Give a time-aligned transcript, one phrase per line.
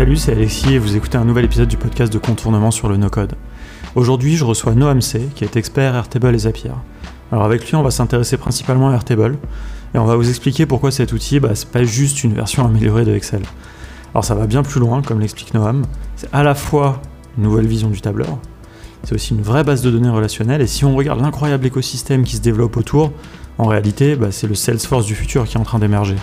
[0.00, 2.96] Salut, c'est Alexis et vous écoutez un nouvel épisode du podcast de contournement sur le
[2.96, 3.34] no-code.
[3.94, 6.70] Aujourd'hui, je reçois Noam C, qui est expert Airtable et Zapier.
[7.30, 9.36] Alors avec lui, on va s'intéresser principalement à Airtable
[9.94, 13.04] et on va vous expliquer pourquoi cet outil, bah, c'est pas juste une version améliorée
[13.04, 13.42] de Excel.
[14.14, 15.82] Alors ça va bien plus loin, comme l'explique Noam.
[16.16, 17.02] C'est à la fois
[17.36, 18.38] une nouvelle vision du tableur,
[19.04, 22.36] c'est aussi une vraie base de données relationnelle et si on regarde l'incroyable écosystème qui
[22.36, 23.12] se développe autour,
[23.58, 26.16] en réalité, bah, c'est le Salesforce du futur qui est en train d'émerger.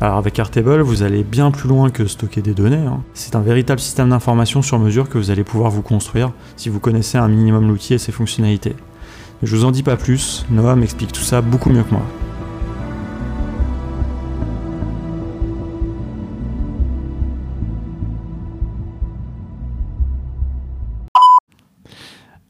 [0.00, 2.76] Alors avec Airtable, vous allez bien plus loin que stocker des données.
[2.76, 3.02] hein.
[3.14, 6.80] C'est un véritable système d'information sur mesure que vous allez pouvoir vous construire si vous
[6.80, 8.76] connaissez un minimum l'outil et ses fonctionnalités.
[9.42, 12.02] Je vous en dis pas plus, Noah m'explique tout ça beaucoup mieux que moi.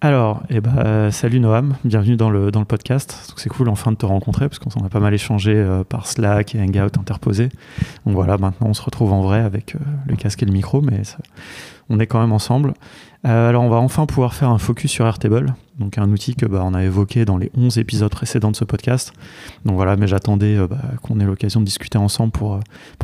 [0.07, 3.35] Alors, eh ben, salut Noam, bienvenue dans le, podcast.
[3.37, 6.07] C'est cool enfin de te rencontrer parce qu'on s'en a pas mal échangé euh, par
[6.07, 7.49] Slack et Hangout interposé.
[8.05, 10.81] Donc voilà, maintenant on se retrouve en vrai avec euh, le casque et le micro,
[10.81, 11.19] mais ça-
[11.89, 12.75] on est quand même ensemble.
[13.27, 16.47] Euh, alors on va enfin pouvoir faire un focus sur Airtable, donc un outil que
[16.47, 19.13] bah, on a évoqué dans les 11 épisodes précédents de ce podcast.
[19.65, 22.61] Donc voilà, mais j'attendais euh, bah, qu'on ait l'occasion de discuter ensemble pour, euh,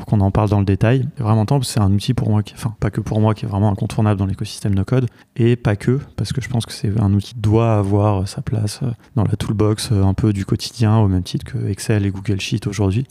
[0.06, 1.08] qu'on en parle dans le détail.
[1.18, 3.48] Vraiment temps, c'est un outil pour moi, qui, enfin pas que pour moi, qui est
[3.48, 7.00] vraiment incontournable dans l'écosystème no code, et pas que, parce que je pense que c'est
[7.00, 8.80] un outil qui doit avoir sa place
[9.16, 12.66] dans la toolbox un peu du quotidien, au même titre que Excel et Google Sheet
[12.66, 13.06] aujourd'hui.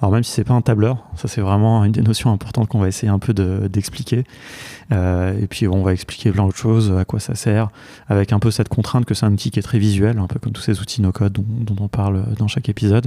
[0.00, 2.78] Alors même si c'est pas un tableur, ça c'est vraiment une des notions importantes qu'on
[2.78, 4.24] va essayer un peu de- d'expliquer.
[4.92, 7.70] Euh, et puis on va expliquer plein d'autres choses, à quoi ça sert,
[8.08, 10.38] avec un peu cette contrainte que c'est un outil qui est très visuel, un peu
[10.38, 13.06] comme tous ces outils no code dont, on parle dans chaque épisode.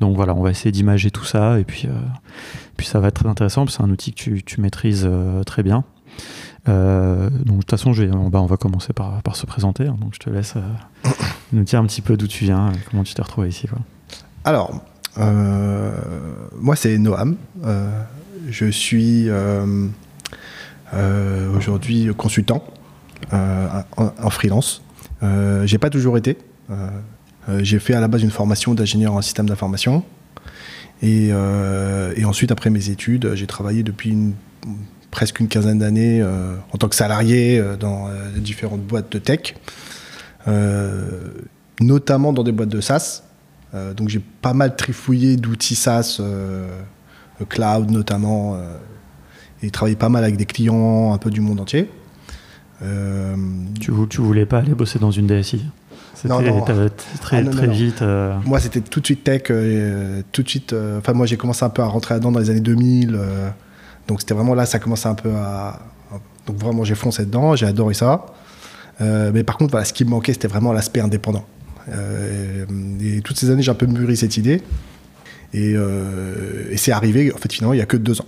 [0.00, 3.28] Donc voilà, on va essayer d'imager tout ça et puis, euh, ça va être très
[3.28, 5.84] intéressant c'est un outil que tu, maîtrises euh, très bien.
[6.66, 9.86] Donc de toute façon, vais, on, va, commencer par, se présenter.
[9.86, 9.96] hein.
[10.00, 10.54] donc je te laisse
[11.52, 13.68] nous dire un petit peu d'où tu viens comment tu t'es retrouvé ici.
[14.44, 14.80] Alors,
[15.18, 15.92] euh,
[16.58, 17.36] moi c'est Noam.
[17.64, 17.88] Euh,
[18.50, 19.88] je suis euh,
[21.56, 22.64] aujourd'hui consultant
[23.32, 24.82] en, en freelance.
[25.64, 26.36] J'ai pas toujours été.
[27.60, 30.04] J'ai fait à la base une formation d'ingénieur en système d'information.
[31.02, 31.32] Et,
[32.24, 34.16] ensuite, après mes études, j'ai travaillé depuis
[35.10, 39.54] presque une quinzaine d'années en tant que salarié dans différentes boîtes de tech,
[41.80, 43.22] notamment dans des boîtes de SaaS.
[43.74, 46.68] Euh, donc j'ai pas mal trifouillé d'outils SaaS, euh,
[47.40, 48.56] euh, cloud notamment,
[49.62, 51.90] et travaillé pas mal avec des clients un peu du monde entier.
[53.80, 55.64] Tu, vou- tu voulais pas aller bosser dans une DSI
[56.28, 56.60] Non, non.
[57.20, 57.72] très, Ah, non, très non.
[57.72, 58.02] vite.
[58.02, 60.72] euh, moi c'était tout de suite tech, euh, tout de suite.
[60.72, 63.48] euh, Enfin moi j'ai commencé un peu à rentrer là-dedans dans les années 2000, euh,
[64.06, 65.80] donc c'était vraiment là ça commençait un peu à.
[66.46, 68.26] Donc vraiment j'ai foncé dedans, j'ai adoré ça.
[69.00, 71.44] Mais par contre voilà, ce qui me manquait c'était vraiment l'aspect indépendant.
[71.88, 72.64] Euh,
[73.00, 74.62] et toutes ces années j'ai un peu mûri cette idée.
[75.52, 78.26] Et, euh, et c'est arrivé, en fait, finalement, il y a que deux ans.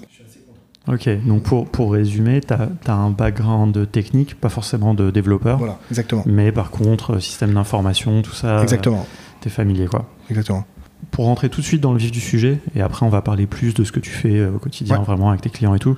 [0.88, 5.80] Ok, donc pour, pour résumer, tu as, un background technique, pas forcément de développeur, Voilà,
[5.90, 6.22] exactement.
[6.26, 9.04] mais par contre, euh, système d'information, tout ça, Exactement,
[9.40, 9.86] tu es familier.
[9.86, 10.08] quoi.
[10.30, 10.64] exactement.
[11.10, 13.46] Pour rentrer tout de suite dans le vif du sujet, et après on va parler
[13.48, 15.04] plus de ce que tu fais euh, au quotidien, Ouais.
[15.04, 15.96] vraiment avec tes clients et tout,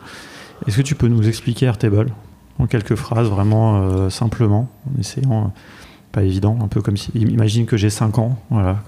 [0.66, 2.06] est-ce que tu peux nous expliquer Airtable
[2.58, 5.48] en quelques phrases, vraiment euh, simplement, en essayant, euh,
[6.12, 8.82] pas évident, un peu comme si, imagine que j'ai 5 ans, voilà,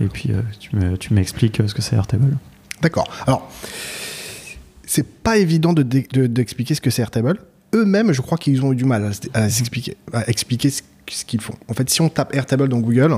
[0.00, 2.36] et puis euh, tu me- tu m'expliques euh, ce que c'est Airtable.
[2.82, 3.08] D'accord.
[3.26, 3.48] Alors,
[4.86, 7.38] c'est pas évident de dé- de- d'expliquer ce que c'est Airtable.
[7.74, 9.48] Eux-mêmes, je crois qu'ils ont eu du mal à, s- à
[10.28, 10.82] expliquer ce,
[11.24, 11.54] qu'ils font.
[11.68, 13.16] En fait, si on tape Airtable dans Google,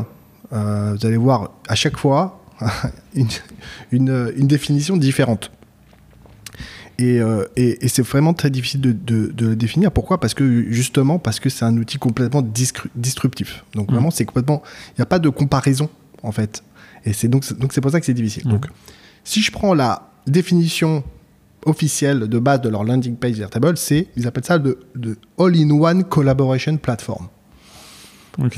[0.52, 2.40] euh, vous allez voir à chaque fois
[3.90, 5.50] une- une définition différente.
[6.98, 9.90] Et, euh, et- et c'est vraiment très difficile de, de- de le définir.
[9.90, 10.20] Pourquoi?
[10.20, 12.42] Parce que justement, parce que c'est un outil complètement
[12.94, 13.64] disruptif.
[13.74, 13.94] Donc Mm.
[13.94, 14.62] vraiment, c'est complètement.
[14.90, 15.88] Il n'y a pas de comparaison
[16.22, 16.62] en fait.
[17.04, 18.46] Et c'est donc donc c'est pour ça que c'est difficile.
[18.46, 18.50] Mm.
[18.52, 18.66] Donc,
[19.24, 21.02] si je prends la définition
[21.66, 26.04] officielle de base de leur landing page Airtable, c'est ils appellent ça de, de all-in-one
[26.04, 27.26] collaboration platform.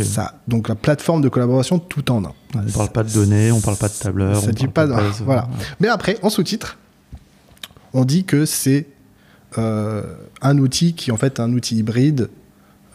[0.03, 2.33] Ça, donc la plateforme de collaboration tout en un.
[2.55, 4.41] On parle pas de données, on parle pas de tableur.
[4.41, 5.49] Ça on dit parle pas de- voilà.
[5.81, 6.79] Mais après, en sous-titre,
[7.97, 8.87] on dit que c'est
[9.57, 10.03] euh,
[10.43, 12.29] un outil qui est en fait un outil hybride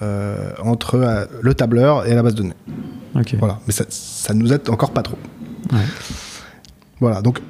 [0.02, 2.56] euh, entre euh, le tableur et la base de données.
[3.40, 3.60] Voilà.
[3.66, 5.18] Mais ça, ça nous aide encore pas trop.
[5.74, 5.80] Ouais.
[7.00, 7.22] Voilà.
[7.22, 7.42] Donc,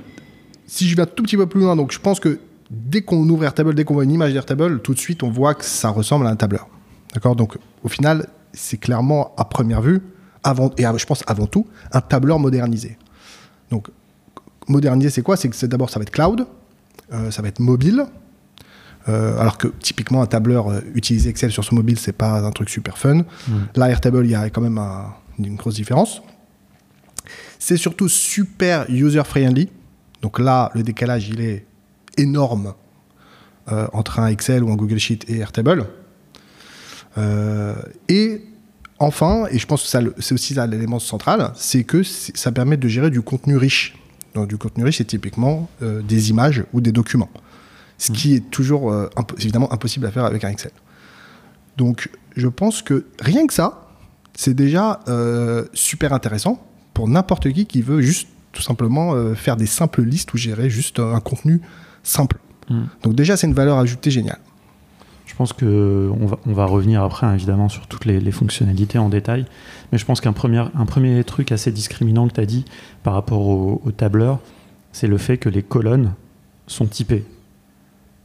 [0.65, 2.39] si je vais un tout petit peu plus loin, donc je pense que
[2.69, 5.53] dès qu'on ouvre Airtable, dès qu'on voit une image d'Airtable, tout de suite, on voit
[5.53, 6.69] que ça ressemble à un tableur.
[7.13, 7.36] D'accord?
[7.36, 10.01] Donc, au final, c'est clairement, à première vue,
[10.44, 12.98] avant, et je pense avant tout, un tableur modernisé.
[13.69, 13.89] Donc,
[14.69, 15.36] modernisé, c'est quoi?
[15.36, 16.48] C'est que d'abord, ça va être cloud,
[17.31, 18.05] ça va être mobile.
[19.09, 22.51] euh, alors que typiquement un tableur euh, utiliser Excel sur son mobile c'est pas un
[22.51, 23.23] truc super fun.
[23.75, 26.21] Là Airtable il y a quand même un- une grosse différence.
[27.59, 29.69] C'est surtout super user friendly.
[30.21, 31.65] Donc là le décalage il est
[32.17, 32.73] énorme
[33.71, 35.87] euh, entre un Excel ou un Google Sheet et Airtable.
[37.17, 37.75] Euh,
[38.07, 38.41] et
[38.99, 43.09] enfin, et je pense que c'est aussi l'élément central, c'est que ça permet de gérer
[43.09, 43.95] du contenu riche.
[44.35, 47.29] Donc, du contenu riche, c'est typiquement euh, des images ou des documents.
[47.97, 50.71] Ce qui est toujours euh, évidemment impossible à faire avec un Excel.
[51.77, 53.87] Donc, je pense que rien que ça,
[54.33, 59.65] c'est déjà euh, super intéressant pour n'importe qui qui veut juste tout simplement faire des
[59.65, 61.61] simples listes ou gérer juste un contenu
[62.03, 62.37] simple.
[62.69, 62.83] Mm.
[63.03, 64.39] Donc déjà, c'est une valeur ajoutée géniale.
[65.31, 66.11] Je pense que
[66.45, 69.45] on va, revenir après hein, évidemment sur toutes les, fonctionnalités en détail,
[69.91, 72.65] mais je pense qu'un premier, truc assez discriminant que tu as dit
[73.01, 74.39] par rapport au, au tableur,
[74.91, 76.13] c'est le fait que les colonnes
[76.67, 77.23] sont typées.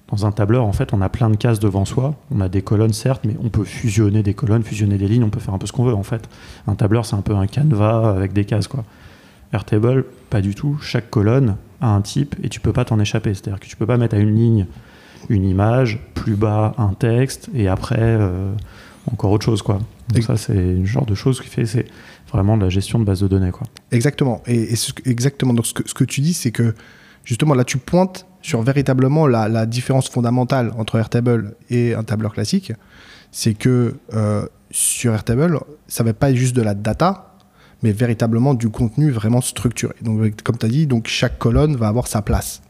[0.09, 2.17] Dans un tableur, en fait, on a plein de cases devant soi.
[2.33, 5.31] On a des colonnes, certes, mais on peut fusionner des colonnes, fusionner des lignes, on
[5.31, 6.29] peut faire un peu ce qu'on veut, en fait.
[6.67, 8.85] Un tableur, c'est un peu un canevas avec des cases, quoi.
[9.53, 10.77] Airtable, pas du tout.
[10.81, 13.33] Chaque colonne a un type et tu peux pas t'en échapper.
[13.33, 14.67] C'est-à-dire que tu peux pas mettre à une ligne
[15.29, 18.53] une image, plus bas un texte et après euh,
[19.13, 19.79] encore autre chose, quoi.
[20.09, 21.87] Donc ça, c'est le genre de choses qui fait, c'est
[22.31, 23.67] vraiment de la gestion de base de données, quoi.
[23.91, 24.43] Exactement.
[24.47, 25.53] Et, et ce exactement.
[25.55, 26.75] Donc ce que, ce que tu dis, c'est que
[27.25, 32.33] justement là, tu pointes sur véritablement la, la différence fondamentale entre Airtable et un tableur
[32.33, 32.73] classique.
[33.33, 35.59] C'est que euh, sur Airtable,
[35.89, 37.35] ça va pas être juste de la data,
[37.83, 39.95] mais véritablement du contenu vraiment structuré.
[40.01, 42.63] Donc, comme tu as dit, donc chaque colonne va avoir sa place.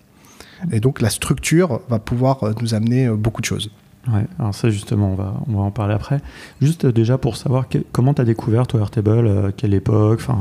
[0.73, 3.71] Et donc la structure va pouvoir euh, nous amener euh, beaucoup de choses.
[4.09, 6.21] Ouais, alors ça justement, on va, on va en parler après.
[6.63, 10.21] Juste euh, déjà pour savoir que- comment tu as découvert toi Airtable, euh, quelle époque,
[10.23, 10.39] enfin,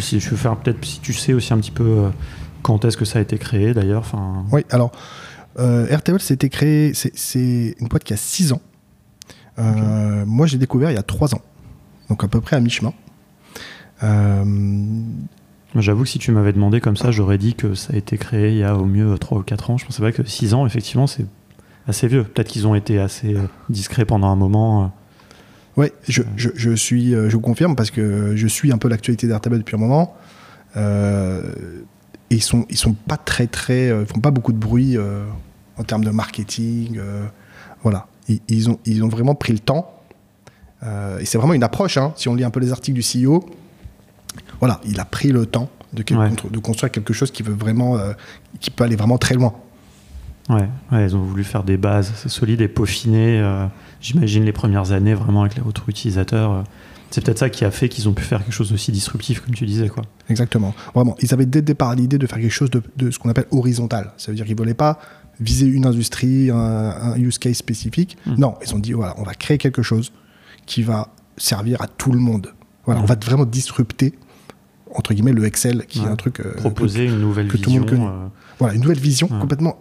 [0.00, 2.08] si je veux faire peut-être si tu sais aussi un petit peu euh,
[2.62, 4.44] quand est-ce que ça a été créé d'ailleurs, enfin.
[4.52, 4.92] Oui, alors,
[5.58, 8.60] euh, Airtable, c'était créé, c'est- une boîte qui a 6 ans.
[9.58, 11.42] Euh, Moi, j'ai découvert il y a 3 ans,
[12.08, 12.92] donc à peu près à mi-chemin.
[15.76, 18.18] Euh, J'avoue que si tu m'avais demandé comme ça, j'aurais dit que ça a été
[18.18, 19.78] créé il y a au mieux 3 ou 4 ans.
[19.78, 21.26] Je pensais pas que 6 ans, effectivement, c'est
[21.86, 22.24] assez vieux.
[22.24, 24.84] Peut-être qu'ils ont été assez euh, discrets pendant un moment.
[24.84, 24.86] euh.
[25.80, 28.88] ouais, je, je, je suis, euh, je vous confirme parce que je suis un peu
[28.88, 30.14] l'actualité d'Airtable depuis un moment.
[30.76, 31.52] Euh,
[32.30, 34.96] et ils sont, ils sont pas très très, euh, ils font pas beaucoup de bruit
[34.96, 35.24] euh,
[35.76, 36.98] en termes de marketing.
[36.98, 37.24] euh,
[37.82, 39.92] voilà, ils, ils ont, ils ont vraiment pris le temps.
[40.82, 41.96] Euh, et c'est vraiment une approche.
[41.96, 42.12] hein.
[42.16, 43.44] Si on lit un peu les articles du CEO,
[44.60, 46.30] voilà, il a pris le temps de, quel- Ouais.
[46.50, 48.12] de construire quelque chose qui veut vraiment, euh,
[48.60, 49.54] qui peut aller vraiment très loin.
[50.48, 53.66] Ouais, ouais, ils ont voulu faire des bases solides et peaufiner, euh,
[54.00, 56.52] j'imagine, les premières années vraiment avec les retours utilisateurs.
[56.52, 56.62] euh.
[57.12, 59.52] C'est peut-être ça qui a fait qu'ils ont pu faire quelque chose d'aussi disruptif, comme
[59.54, 59.88] tu disais.
[59.88, 60.04] Quoi.
[60.28, 60.72] Exactement.
[60.94, 63.28] Vraiment, ils avaient dès le départ l'idée de faire quelque chose de, de ce qu'on
[63.28, 64.12] appelle horizontal.
[64.16, 65.00] Ça veut dire qu'ils ne voulaient pas
[65.40, 68.16] viser une industrie, un, un use case spécifique.
[68.26, 68.34] Mm.
[68.38, 70.12] Non, ils ont dit voilà, on va créer quelque chose
[70.66, 72.52] qui va servir à tout le monde.
[72.86, 74.14] Voilà, on va vraiment disrupter
[74.94, 76.06] entre guillemets le Excel, qui Ouais.
[76.06, 77.74] est un truc euh, Proposer une nouvelle que tout vision.
[77.74, 78.06] le monde connaît.
[78.24, 78.28] euh,
[78.58, 79.38] voilà, une nouvelle vision Ouais.
[79.40, 79.78] complètement,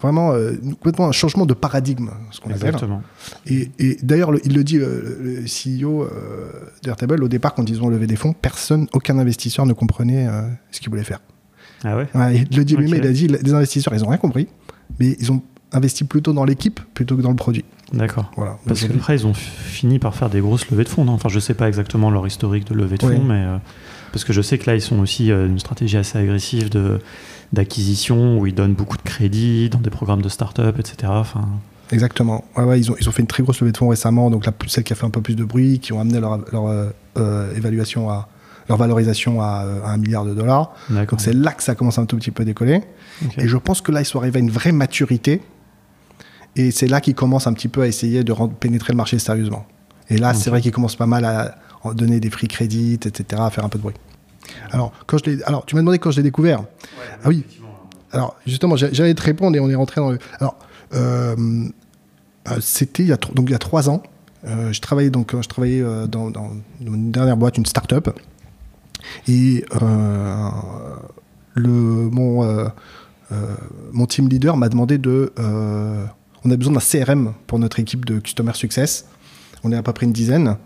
[0.00, 2.74] vraiment, euh, complètement un changement de paradigme, ce qu'on appelle.
[3.46, 6.50] Et, et d'ailleurs, le- il le dit, le, le CEO euh,
[6.82, 10.28] d'Airtable, au départ, quand ils ont levé des fonds, personne, aucun investisseur ne comprenait
[10.70, 11.20] ce qu'ils voulaient faire.
[11.84, 12.06] Ah ouais?
[12.14, 14.48] Ouais, il le dit lui-même, il a dit, les investisseurs, ils ont rien compris,
[14.98, 17.64] mais ils ont investi plutôt dans l'équipe plutôt que dans le produit.
[17.92, 18.30] D'accord.
[18.36, 18.56] Voilà.
[18.66, 21.04] Parce qu'après, ils ont fini par faire des grosses levées de fonds.
[21.04, 21.12] non?
[21.12, 23.44] Enfin, je sais pas exactement leur historique de levée de fonds, mais
[24.16, 26.98] parce que je sais que là, ils sont aussi euh, une stratégie assez agressive de
[27.52, 31.12] d'acquisition où ils donnent beaucoup de crédits dans des programmes de start-up, etc.
[31.14, 31.48] Enfin,
[31.92, 32.44] Exactement.
[32.56, 34.46] Ouais, ouais, ils, ont, ils ont fait une très grosse levée de fonds récemment, donc
[34.46, 36.66] la, celle qui a fait un peu plus de bruit, qui ont amené leur, leur,
[36.66, 38.28] euh, euh, évaluation à
[38.68, 40.74] leur valorisation à, euh, à un milliard de dollars.
[40.90, 42.82] Donc c'est là que ça commence un tout petit peu à décoller.
[43.38, 45.40] Et je pense que là, ils sont arrivés à une vraie maturité.
[46.56, 49.66] Et c'est là qu'ils commencent un petit peu à essayer de pénétrer le marché sérieusement.
[50.08, 51.58] Et là, c'est vrai qu'ils commencent pas mal à
[51.94, 53.94] donner des free credits, etc., à faire un peu de bruit.
[54.70, 56.64] Alors, quand je l'ai- alors tu m'as demandé quand je l'ai découvert.
[57.24, 57.44] ah oui.
[58.12, 60.18] Alors, justement, j'a- j'allais te répondre et on est rentré dans le.
[60.40, 60.56] Alors,
[60.94, 61.34] euh,
[62.48, 64.02] euh, c'était il, y a donc, il y a trois ans.
[64.46, 66.50] Euh, je travaillais, donc, je travaillais dans, dans
[66.80, 68.08] une dernière boîte, une start-up.
[69.28, 70.48] Et euh,
[71.54, 72.70] le, mon,
[73.92, 75.32] mon team leader m'a demandé de.
[76.44, 79.06] on a besoin d'un CRM pour notre équipe de Customer Success.
[79.64, 80.56] On est à peu près une dizaine.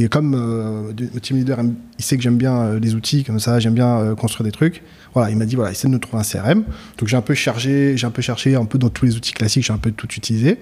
[0.00, 1.58] Et comme euh, le team leader,
[1.98, 4.52] il sait que j'aime bien euh, les outils comme ça, j'aime bien euh, construire des
[4.52, 4.82] trucs.
[5.14, 6.62] Voilà, il m'a dit voilà, essaie de nous trouver un CRM.
[6.98, 9.32] Donc j'ai un peu cherché, j'ai un peu cherché un peu dans tous les outils
[9.32, 10.58] classiques, j'ai un peu tout utilisé.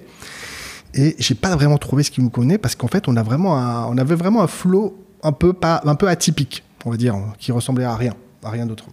[0.93, 3.53] Et j'ai pas vraiment trouvé ce qui me convenait parce qu'en fait, on a vraiment
[3.89, 7.51] on avait vraiment un flow un peu pas, un peu atypique, on va dire, qui
[7.51, 8.13] ressemblait à rien,
[8.43, 8.85] à rien d'autre.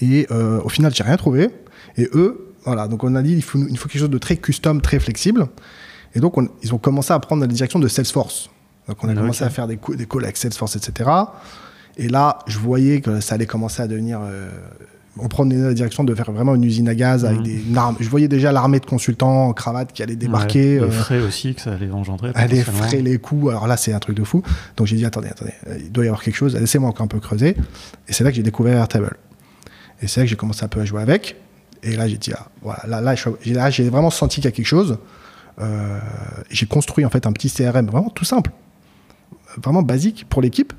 [0.00, 1.50] Et au final, j'ai rien trouvé.
[1.96, 4.36] Et eux, voilà, donc on a dit il faut, il faut quelque chose de très
[4.36, 5.46] custom, très flexible.
[6.14, 8.50] Et donc on- ils ont commencé à prendre la direction de Salesforce.
[8.88, 11.08] Donc on a Ah, commencé à faire des, des calls avec Salesforce, etc.
[11.96, 14.50] Et là, je voyais que ça allait commencer à devenir euh,
[15.18, 17.44] on prenait la direction de faire vraiment une usine à gaz avec Mhm.
[17.44, 17.96] des une arme.
[18.00, 20.78] Je voyais déjà l'armée de consultants en cravate qui allait débarquer.
[20.78, 22.32] Ouais, euh, les frais aussi que ça allait engendrer.
[22.32, 22.72] potentiellement.
[22.84, 23.50] frais, les coûts.
[23.50, 24.42] Alors là, c'est un truc de fou.
[24.76, 26.54] Donc j'ai dit, attendez, attendez, euh, il doit y avoir quelque chose.
[26.56, 27.56] Laissez-moi encore un peu creuser.
[28.08, 29.16] Et c'est là que j'ai découvert Airtable.
[30.00, 31.36] Et c'est là que j'ai commencé un peu à jouer avec.
[31.82, 34.48] Et là, j'ai dit, ah, voilà, là, là, j'ai- là, j'ai vraiment senti qu'il y
[34.48, 34.96] a quelque chose.
[35.60, 35.98] Euh,
[36.50, 38.52] j'ai construit en fait un petit CRM vraiment tout simple,
[39.62, 40.72] vraiment basique pour l'équipe.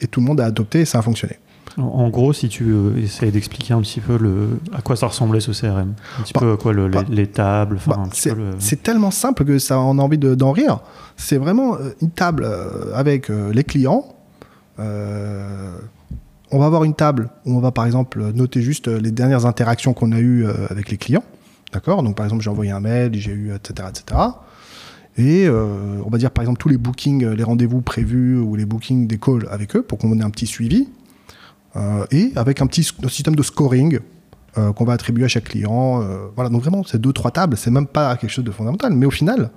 [0.00, 1.38] Et tout le monde a adopté et ça a fonctionné.
[1.76, 5.38] En, gros, si tu euh, essayes d'expliquer un petit peu le, à quoi ça ressemblait
[5.40, 8.20] ce CRM, un petit Bah, peu quoi, le- les, bah, les tables, Bah, un petit
[8.22, 10.80] c'est peu le- c'est tellement simple que ça en a envie de- d'en rire.
[11.16, 14.04] C'est vraiment euh, une table euh, avec euh, les clients.
[14.80, 15.76] Euh,
[16.50, 19.92] on va avoir une table où on va par exemple noter juste les dernières interactions
[19.92, 21.24] qu'on a eues avec les clients.
[21.72, 22.02] D'accord?
[22.02, 23.88] Donc par exemple, j'ai envoyé un mail, j'ai eu, etc.
[23.90, 24.20] etc.
[25.18, 28.54] Et euh, on va dire par exemple tous les bookings, euh, les rendez-vous prévus ou
[28.54, 30.88] les bookings des calls avec eux pour qu'on ait un petit suivi.
[31.76, 33.98] Euh, et avec un petit système de scoring
[34.74, 36.02] qu'on va attribuer à chaque client.
[36.34, 38.92] voilà, donc vraiment, c'est deux, trois tables, c'est même pas quelque chose de fondamental.
[38.92, 39.50] Mais au final,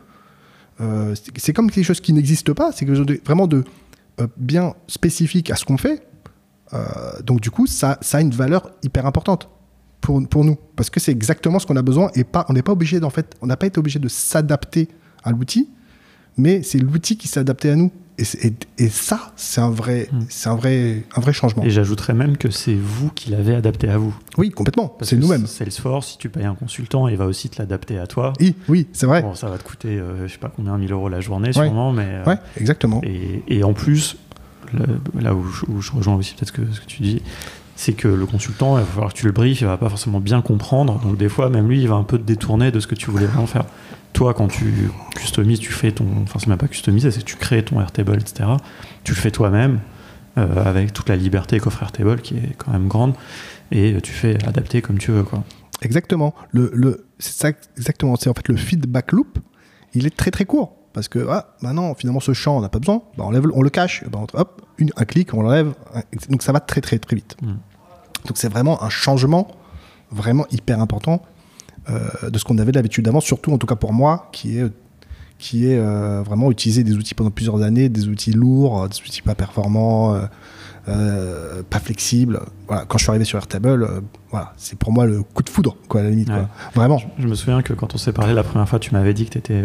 [1.38, 3.64] c'est- comme quelque chose qui n'existe pas, c'est quelque chose vraiment de
[4.38, 6.06] bien spécifique à ce qu'on fait.
[7.26, 9.50] Donc du coup, ça, ça a une valeur hyper importante
[10.02, 12.62] pour, pour nous, parce que c'est exactement ce qu'on a besoin et pas, on n'est
[12.62, 14.88] pas obligé d'en fait, on n'a pas été obligé de s'adapter
[15.24, 15.70] à l'outil,
[16.38, 17.92] mais c'est l'outil qui s'est adapté à nous.
[18.18, 20.20] Et, c'est- et- et ça, c'est un vrai, Mm.
[20.30, 21.64] c'est un vrai, un vrai changement.
[21.64, 24.16] Et j'ajouterais même que c'est vous qui l'avez adapté à vous.
[24.38, 24.96] Oui, complètement.
[25.02, 25.48] C'est nous-mêmes.
[25.48, 28.34] Salesforce, si tu payes un consultant, il va aussi te l'adapter à toi.
[28.40, 29.24] Oui, oui, c'est vrai.
[29.24, 31.94] Bon, ça va te coûter, euh, je sais pas combien, 1000 euros la journée sûrement,
[31.94, 32.06] mais.
[32.06, 33.02] euh, Ouais, exactement.
[33.04, 34.18] Et, et en plus,
[35.20, 37.22] là où je, où je rejoins aussi peut-être que ce que tu dis,
[37.76, 40.20] c'est que le consultant, il va falloir que tu le briefes, il va pas forcément
[40.20, 41.00] bien comprendre.
[41.00, 43.10] Donc des fois, même lui, il va un peu te détourner de ce que tu
[43.10, 43.66] voulais vraiment faire.
[44.14, 46.06] Toi, quand tu customises, tu fais ton.
[46.24, 48.50] Enfin, c'est même pas customiser, c'est que tu crées ton Airtable, etc.
[49.04, 49.80] Tu le fais toi-même,
[50.38, 53.14] euh, avec toute la liberté qu'offre Airtable, qui est quand même grande,
[53.72, 55.44] et tu fais adapter comme tu veux, quoi.
[55.82, 56.36] Exactement.
[56.52, 58.16] Le, le, c'est ça, exactement.
[58.16, 59.40] C'est en fait le feedback loop.
[59.94, 60.78] Il est très très court.
[60.94, 63.02] Parce que, ah, maintenant, finalement, ce champ, on n'a pas besoin.
[63.18, 64.04] Bah, on, lève, on le cache.
[64.10, 65.74] Bah, on- hop, une, un clic, on l'enlève.
[66.30, 67.38] Donc ça va très très très vite.
[67.42, 67.54] Mm.
[68.28, 69.48] Donc c'est vraiment un changement
[70.12, 71.26] vraiment hyper important euh,
[71.90, 74.72] de ce qu'on avait d'habitude avant, surtout en tout cas pour moi, qui est,
[75.40, 79.22] qui est euh, vraiment utiliser des outils pendant plusieurs années, des outils lourds, des outils
[79.24, 80.22] pas performants, euh,
[80.88, 82.42] euh, pas flexibles.
[82.68, 85.50] Voilà, quand je suis arrivé sur Airtable, euh, voilà, c'est pour moi le coup de
[85.50, 86.30] foudre, quoi, à la limite.
[86.30, 86.36] Ouais.
[86.36, 86.50] quoi.
[86.76, 87.02] Vraiment.
[87.18, 89.32] Je me souviens que quand on s'est parlé la première fois, tu m'avais dit que
[89.32, 89.64] tu étais,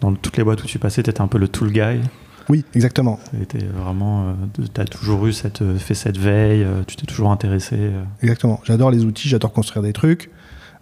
[0.00, 2.00] dans toutes les boîtes où tu passais, tu étais un peu le tool guy.
[2.48, 3.18] Oui, exactement.
[3.48, 4.36] Tu vraiment,
[4.76, 7.74] as toujours eu cette, euh, fait cette veille, euh, tu t'es toujours intéressé.
[7.76, 8.02] euh.
[8.22, 8.60] Exactement.
[8.64, 10.30] J'adore les outils, j'adore construire des trucs.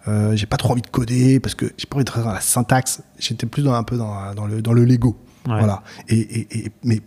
[0.07, 2.41] Euh, j'ai pas trop envie de coder parce que j'ai pas envie de dans la
[2.41, 3.01] syntaxe.
[3.19, 5.17] J'étais plus dans, un peu dans, dans le, dans le Lego.
[5.47, 5.57] Ouais.
[5.57, 5.83] Voilà.
[6.09, 7.01] Et, et- et- mais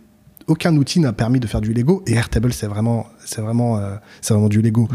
[0.47, 2.03] aucun outil n'a permis de faire du Lego.
[2.07, 4.87] Et Airtable, c'est vraiment, c'est vraiment, euh, c'est vraiment du Lego.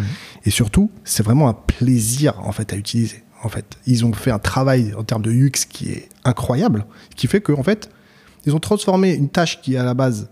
[0.45, 3.23] Et surtout, c'est vraiment un plaisir en fait à utiliser.
[3.43, 7.27] En fait, ils ont fait un travail en termes de UX qui est incroyable, qui
[7.27, 7.91] fait que en fait,
[8.47, 10.29] ils ont transformé une tâche qui est à la base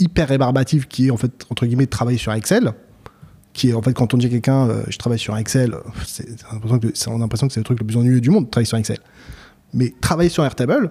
[0.00, 2.72] hyper rébarbative, qui est en fait entre guillemets de travailler sur Excel,
[3.58, 5.78] qui est en fait quand on dit à quelqu'un euh, je travaille sur Excel, euh,
[6.06, 8.50] c'est, que- on a l'impression que c'est le truc le plus ennuyeux du monde de
[8.50, 8.98] travailler sur Excel.
[9.74, 10.90] Mais travailler sur Airtable,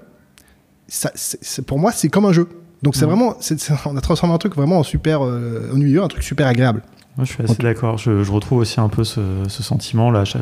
[0.87, 2.47] ça, c'est, c'est- pour moi c'est comme un jeu.
[2.83, 3.11] Donc c'est Mhm.
[3.11, 6.47] vraiment, c'est- on a transformé un truc vraiment en super euh, ennuyeux, un truc super
[6.47, 6.83] agréable.
[7.17, 7.97] Moi, je suis assez d'accord.
[7.97, 10.23] Je, je retrouve aussi un peu ce, ce sentiment-là.
[10.23, 10.37] Je,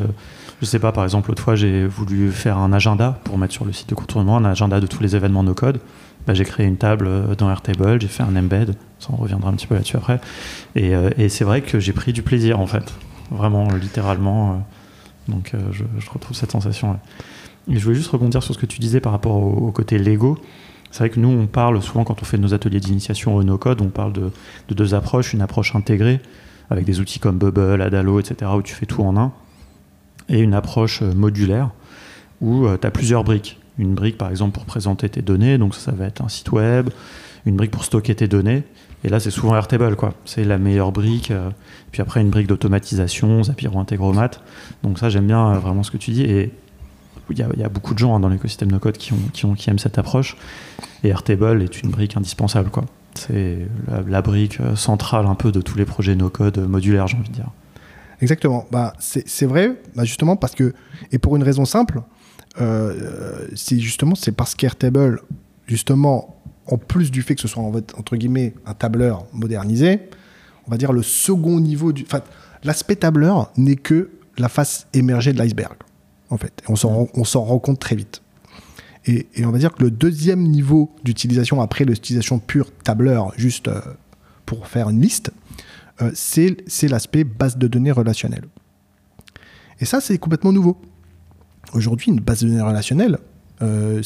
[0.60, 3.64] je sais pas, par exemple, l'autre fois, j'ai voulu faire un agenda pour mettre sur
[3.64, 5.80] le site de contournement, un agenda de tous les événements no code.
[6.26, 9.50] Bah, j'ai créé une table euh, dans Airtable, j'ai fait un embed, ça on reviendra
[9.50, 10.20] un petit peu là-dessus après.
[10.74, 12.92] Et, euh, c'est vrai que j'ai pris du plaisir en fait,
[13.30, 14.50] vraiment littéralement.
[14.50, 14.54] euh,
[15.28, 16.98] donc je, retrouve cette sensation.
[17.68, 20.38] Et je voulais juste rebondir sur ce que tu disais par rapport au, côté Lego.
[20.92, 23.80] C'est vrai que nous, on parle souvent quand on fait nos ateliers d'initiation au no-code,
[23.80, 24.30] on parle de,
[24.68, 26.20] de deux approches, une approche intégrée
[26.70, 29.32] avec des outils comme Bubble, Adalo, etc., où tu fais tout en un,
[30.28, 31.70] et une approche modulaire
[32.40, 33.58] où tu as plusieurs briques.
[33.78, 36.52] Une brique, par exemple, pour présenter tes données, donc ça, ça va être un site
[36.52, 36.90] web,
[37.44, 38.64] une brique pour stocker tes données,
[39.06, 40.14] et là, c'est souvent Airtable, quoi.
[40.24, 41.30] C'est la meilleure brique.
[41.30, 41.50] euh,
[41.92, 44.30] puis après, une brique d'automatisation, Zapier ou Integromat.
[44.82, 46.22] Donc ça, j'aime bien euh, vraiment ce que tu dis.
[46.22, 46.50] Et
[47.30, 49.78] il y a, beaucoup de gens hein, dans l'écosystème no code qui, ont, qui, aiment
[49.78, 50.36] cette approche.
[51.04, 52.84] Et Airtable est une brique indispensable, quoi.
[53.14, 53.66] C'est
[54.08, 57.28] la, brique euh, centrale un peu de tous les projets no code modulaires, j'ai envie
[57.28, 57.50] de dire.
[58.20, 58.66] Exactement.
[58.72, 60.74] Bah, c'est c'est vrai, bah, justement, parce que,
[61.12, 62.02] et pour une raison simple,
[62.60, 65.22] euh, c'est justement, c'est parce qu'Airtable,
[65.66, 66.36] justement,
[66.66, 70.00] en plus du fait que ce soit, entre guillemets, un tableur modernisé,
[70.66, 72.04] on va dire le second niveau du.
[72.04, 72.22] Enfin,
[72.64, 75.76] l'aspect tableur n'est que la face émergée de l'iceberg,
[76.30, 76.62] en fait.
[76.68, 76.88] On s'en
[77.44, 78.22] rend- compte très vite.
[79.06, 83.80] Et, on va dire que le deuxième niveau d'utilisation, après l'utilisation pure tableur, juste euh,
[84.44, 85.30] pour faire une liste,
[86.02, 88.46] euh, c'est l'aspect base de données relationnelle.
[89.80, 90.76] Et ça, c'est complètement nouveau.
[91.72, 93.18] Aujourd'hui, une base de données relationnelle,
[93.62, 94.02] euh,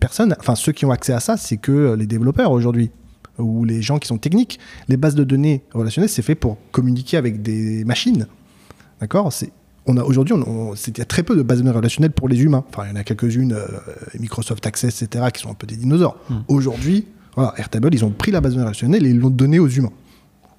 [0.00, 2.90] personne, enfin ceux qui ont accès à ça, c'est que les développeurs aujourd'hui
[3.38, 4.58] ou les gens qui sont techniques.
[4.88, 8.26] Les bases de données relationnelles, c'est fait pour communiquer avec des machines.
[9.00, 9.32] D'accord?
[9.32, 9.50] C'est
[9.86, 12.42] on a aujourd'hui, il y a très peu de bases de données relationnelles pour les
[12.42, 12.64] humains.
[12.70, 13.66] Enfin, il y en a quelques-unes, euh,
[14.18, 16.16] Microsoft Access, etc., qui sont un peu des dinosaures.
[16.30, 16.38] Hmm.
[16.48, 19.58] Aujourd'hui, voilà, Airtable, ils ont pris la base de données relationnelle et ils l'ont donnée
[19.58, 19.92] aux humains.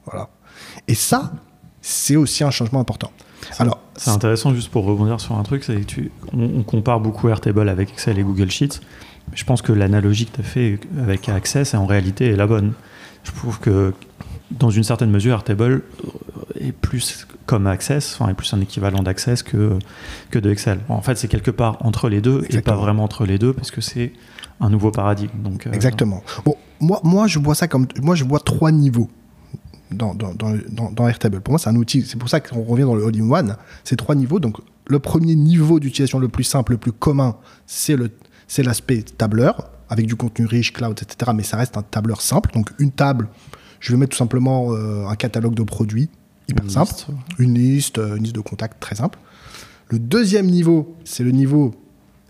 [0.06, 0.30] Voilà.
[0.88, 1.34] Et ça,
[1.88, 3.12] c'est aussi un changement important.
[3.60, 7.30] Alors, c'est intéressant juste pour rebondir sur un truc, c'est que tu, on, compare beaucoup
[7.30, 8.80] Airtable avec Excel et Google Sheets.
[9.34, 12.74] Je pense que l'analogie que tu as fait avec Access, en réalité, est la bonne.
[13.24, 13.94] Je trouve que
[14.50, 15.84] dans une certaine mesure, Airtable
[16.60, 19.78] est plus comme Access, enfin est plus un équivalent d'Access que,
[20.32, 20.80] que de Excel.
[20.90, 23.70] En fait, c'est quelque part entre les deux et pas vraiment entre les deux parce
[23.70, 24.12] que c'est
[24.60, 25.40] un nouveau paradigme.
[25.44, 26.24] Donc, euh, Exactement.
[26.46, 27.86] Bon, moi, moi, je vois ça comme.
[28.02, 29.10] Moi, je vois trois niveaux
[29.92, 31.42] dans, dans, dans, dans Airtable.
[31.42, 32.04] Pour moi, c'est un outil.
[32.04, 33.58] C'est pour ça qu'on revient dans le All-in-One.
[33.84, 34.40] C'est trois niveaux.
[34.40, 38.12] Donc, le premier niveau d'utilisation le plus simple, le plus commun, c'est le
[38.48, 41.32] c'est l'aspect tableur avec du contenu riche, cloud, etc.
[41.36, 42.52] Mais ça reste un tableur simple.
[42.54, 43.28] Donc, une table,
[43.80, 46.10] je vais mettre tout simplement euh, un catalogue de produits
[46.48, 46.94] hyper simple,
[47.40, 49.20] une liste, euh, une liste de contacts très simple.
[49.90, 51.74] Le deuxième niveau, c'est le niveau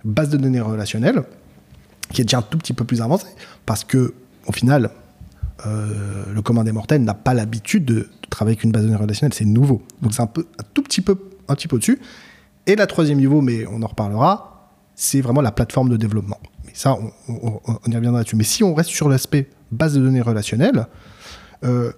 [0.03, 1.23] base de données relationnelle,
[2.11, 3.27] qui est déjà un tout petit peu plus avancé,
[3.65, 4.13] parce que
[4.47, 4.91] au final,
[5.65, 8.99] euh, le commun des mortels n'a pas l'habitude de, travailler avec une base de données
[8.99, 9.81] relationnelle, c'est nouveau.
[10.01, 11.99] Donc c'est un peu, un tout petit peu, un petit peu au-dessus.
[12.67, 16.39] Et la troisième niveau, mais on en reparlera, c'est vraiment la plateforme de développement.
[16.65, 16.97] Mais ça,
[17.27, 18.35] on, y reviendra dessus.
[18.35, 20.87] Mais si on reste sur l'aspect base de données relationnelle,
[21.63, 21.91] euh,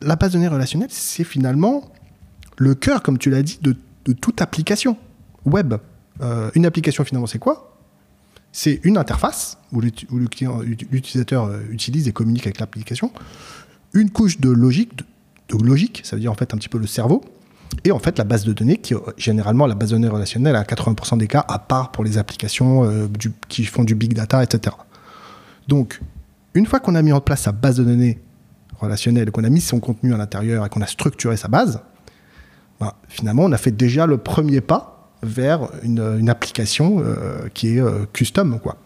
[0.00, 1.92] la base de données relationnelle, c'est finalement
[2.56, 3.76] le cœur, comme tu l'as dit, de,
[4.12, 4.96] toute application
[5.44, 5.74] web.
[6.20, 7.73] Euh, une application, finalement, c'est quoi?
[8.56, 13.10] C'est une interface où l'utilisateur euh, utilise et communique avec l'application.
[13.94, 14.92] Une couche de logique,
[15.48, 17.24] de, logique, ça veut dire en fait un petit peu le cerveau.
[17.82, 20.62] Et en fait, la base de données, qui généralement la base de données relationnelle, à
[20.62, 23.08] 80% des cas, à part pour les applications euh,
[23.48, 24.76] qui font du big data, etc.
[25.66, 26.00] Donc,
[26.54, 28.20] une fois qu'on a mis en place sa base de données
[28.78, 31.80] relationnel, qu'on a mis son contenu à l'intérieur et qu'on a structuré sa base,
[32.78, 34.93] bah, finalement, on a fait déjà le premier pas
[35.24, 38.58] vers une, application euh, qui est euh, custom.
[38.60, 38.76] Quoi.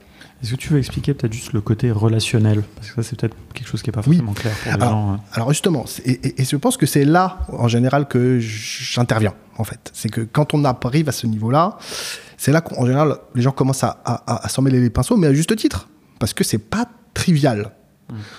[0.42, 2.62] Est-ce que tu veux expliquer peut-être juste le côté relationnel?
[2.76, 4.90] Parce que ça, c'est peut-être quelque chose qui n'est pas forcément clair pour les alors,
[4.90, 5.12] gens.
[5.12, 5.20] Hein.
[5.32, 9.90] Alors justement, et, je pense que c'est là, en général, que j'interviens, en fait.
[9.92, 11.76] C'est que quand on arrive à ce niveau-là,
[12.36, 15.34] c'est là qu'en général, les gens commencent à, à s'en mêler les pinceaux, mais à
[15.34, 15.88] juste titre.
[16.20, 17.72] Parce que c'est pas trivial.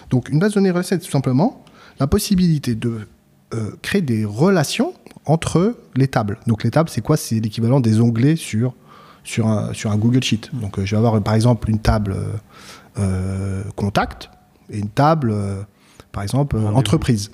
[0.09, 1.63] Donc une base de données relationnelle, tout simplement
[1.99, 3.07] la possibilité de
[3.53, 4.93] euh, créer des relations
[5.25, 6.39] entre les tables.
[6.47, 7.17] Donc les tables, c'est quoi?
[7.17, 8.73] C'est l'équivalent des onglets sur,
[9.23, 10.49] sur, un, sur un Google Sheet.
[10.53, 12.15] Donc euh, je vais avoir par exemple une table
[12.97, 14.29] euh, contact
[14.69, 15.33] et une table,
[16.11, 17.31] par exemple, entreprise.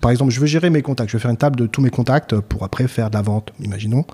[0.00, 1.10] Par exemple, je veux gérer mes contacts.
[1.10, 3.52] Je vais faire une table de tous mes contacts pour après faire de la vente.
[3.60, 4.04] Imaginons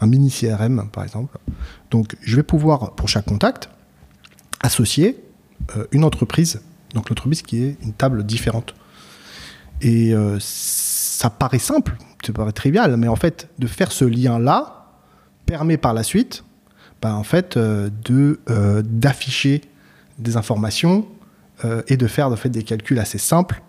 [0.00, 1.36] un mini CRM, par exemple.
[1.90, 3.68] Donc, je vais pouvoir, pour chaque contact,
[4.62, 5.22] associer
[5.92, 6.60] une entreprise
[6.94, 8.74] donc l'entreprise qui est une table différente.
[9.82, 14.86] Et euh, ça paraît simple, ça paraît trivial, mais en fait, de faire ce lien-là
[15.46, 16.44] permet par la suite,
[17.02, 19.62] bah, en fait, euh, de euh, d'afficher
[20.18, 21.06] des informations
[21.88, 23.60] et de faire de fait des calculs assez simples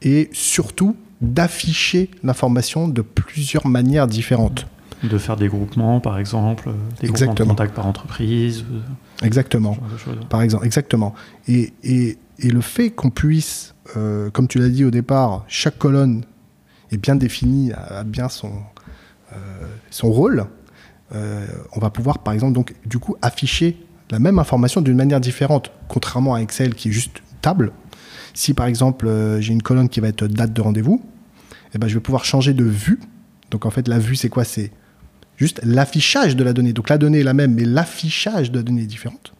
[0.00, 4.68] et surtout d'afficher l'information de plusieurs manières différentes.
[5.02, 6.70] De faire des groupements, par exemple,
[7.00, 8.64] des groupements de contacts par entreprise.
[9.24, 9.76] Exactement.
[10.28, 11.16] Par exemple, exactement.
[11.48, 15.78] Et, et et le fait qu'on puisse, euh, comme tu l'as dit au départ, chaque
[15.78, 16.24] colonne
[16.90, 18.52] est bien définie, a, bien son,
[19.32, 19.36] euh,
[19.90, 20.46] son rôle,
[21.14, 23.76] euh, on va pouvoir par exemple donc du coup afficher
[24.10, 27.72] la même information d'une manière différente, contrairement à Excel qui est juste une table.
[28.34, 29.08] Si par exemple
[29.40, 31.02] j'ai une colonne qui va être date de rendez-vous,
[31.74, 33.00] eh ben, je vais pouvoir changer de vue.
[33.50, 34.44] Donc en fait la vue c'est quoi?
[34.44, 34.72] C'est
[35.36, 36.72] juste l'affichage de la donnée.
[36.72, 39.32] Donc la donnée est la même, mais l'affichage de la donnée est différente.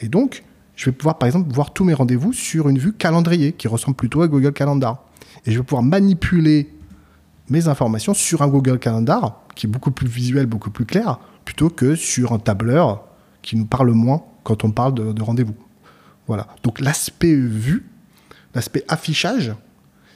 [0.00, 0.44] Et donc
[0.80, 3.98] je vais pouvoir par exemple voir tous mes rendez-vous sur une vue calendrier qui ressemble
[3.98, 5.04] plutôt à Google Calendar.
[5.44, 6.72] Et je vais pouvoir manipuler
[7.50, 11.68] mes informations sur un Google Calendar qui est beaucoup plus visuel, beaucoup plus clair, plutôt
[11.68, 13.04] que sur un tableur
[13.42, 15.54] qui nous parle moins quand on parle de, rendez-vous.
[16.26, 16.46] Voilà.
[16.62, 17.84] Donc l'aspect vue,
[18.54, 19.52] l'aspect affichage,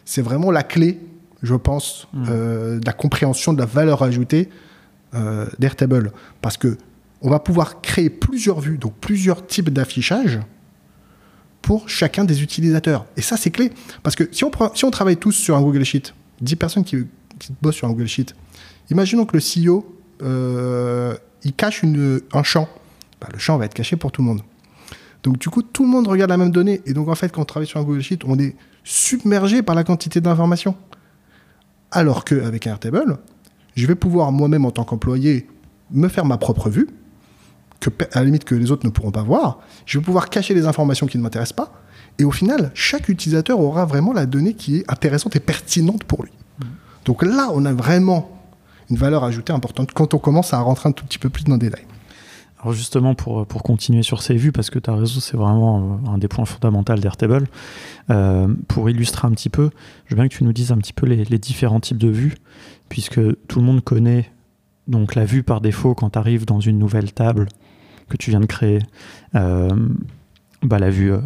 [0.06, 0.98] c'est vraiment la clé,
[1.42, 2.24] je pense, mmh.
[2.30, 4.48] euh, de la compréhension de la valeur ajoutée
[5.12, 6.10] euh, d'Airtable.
[6.40, 6.78] Parce que
[7.20, 10.40] on va pouvoir créer plusieurs vues, donc plusieurs types d'affichage
[11.64, 13.06] pour chacun des utilisateurs.
[13.16, 13.72] Et ça, c'est clé.
[14.02, 17.06] Parce que si on, travaille tous sur un Google Sheet, 10 personnes qui,
[17.62, 18.26] bossent sur un Google Sheet,
[18.90, 19.84] imaginons que le CEO,
[20.22, 22.68] euh, il cache un champ.
[23.18, 24.42] Bah, le champ va être caché pour tout le monde.
[25.22, 26.82] Donc du coup, tout le monde regarde la même donnée.
[26.84, 29.74] Et donc en fait, quand on travaille sur un Google Sheet, on est submergé par
[29.74, 30.76] la quantité d'informations.
[31.90, 33.16] Alors qu'avec un Airtable,
[33.74, 35.48] je vais pouvoir moi-même en tant qu'employé
[35.90, 36.88] me faire ma propre vue,
[37.90, 39.60] que, à la limite que les autres ne pourront pas voir.
[39.86, 41.72] Je vais pouvoir cacher les informations qui ne m'intéressent pas.
[42.18, 46.22] Et au final, chaque utilisateur aura vraiment la donnée qui est intéressante et pertinente pour
[46.22, 46.32] lui.
[47.04, 48.30] Donc là, on a vraiment
[48.90, 51.54] une valeur ajoutée importante quand on commence à rentrer un tout petit peu plus dans
[51.54, 51.84] le détail.
[52.60, 55.98] Alors justement, pour, pour continuer sur ces vues, parce que tu as raison, c'est vraiment
[56.06, 57.46] euh, un des points fondamentaux d'Airtable,
[58.08, 59.70] euh, pour illustrer un petit peu,
[60.06, 62.08] je veux bien que tu nous dises un petit peu les, les différents types de
[62.08, 62.36] vues,
[62.88, 64.30] puisque tout le monde connaît
[64.88, 67.48] donc la vue par défaut quand tu arrives dans une nouvelle table
[68.08, 68.80] que tu viens de créer.
[69.34, 69.68] Euh,
[70.62, 71.20] bah, la vue euh,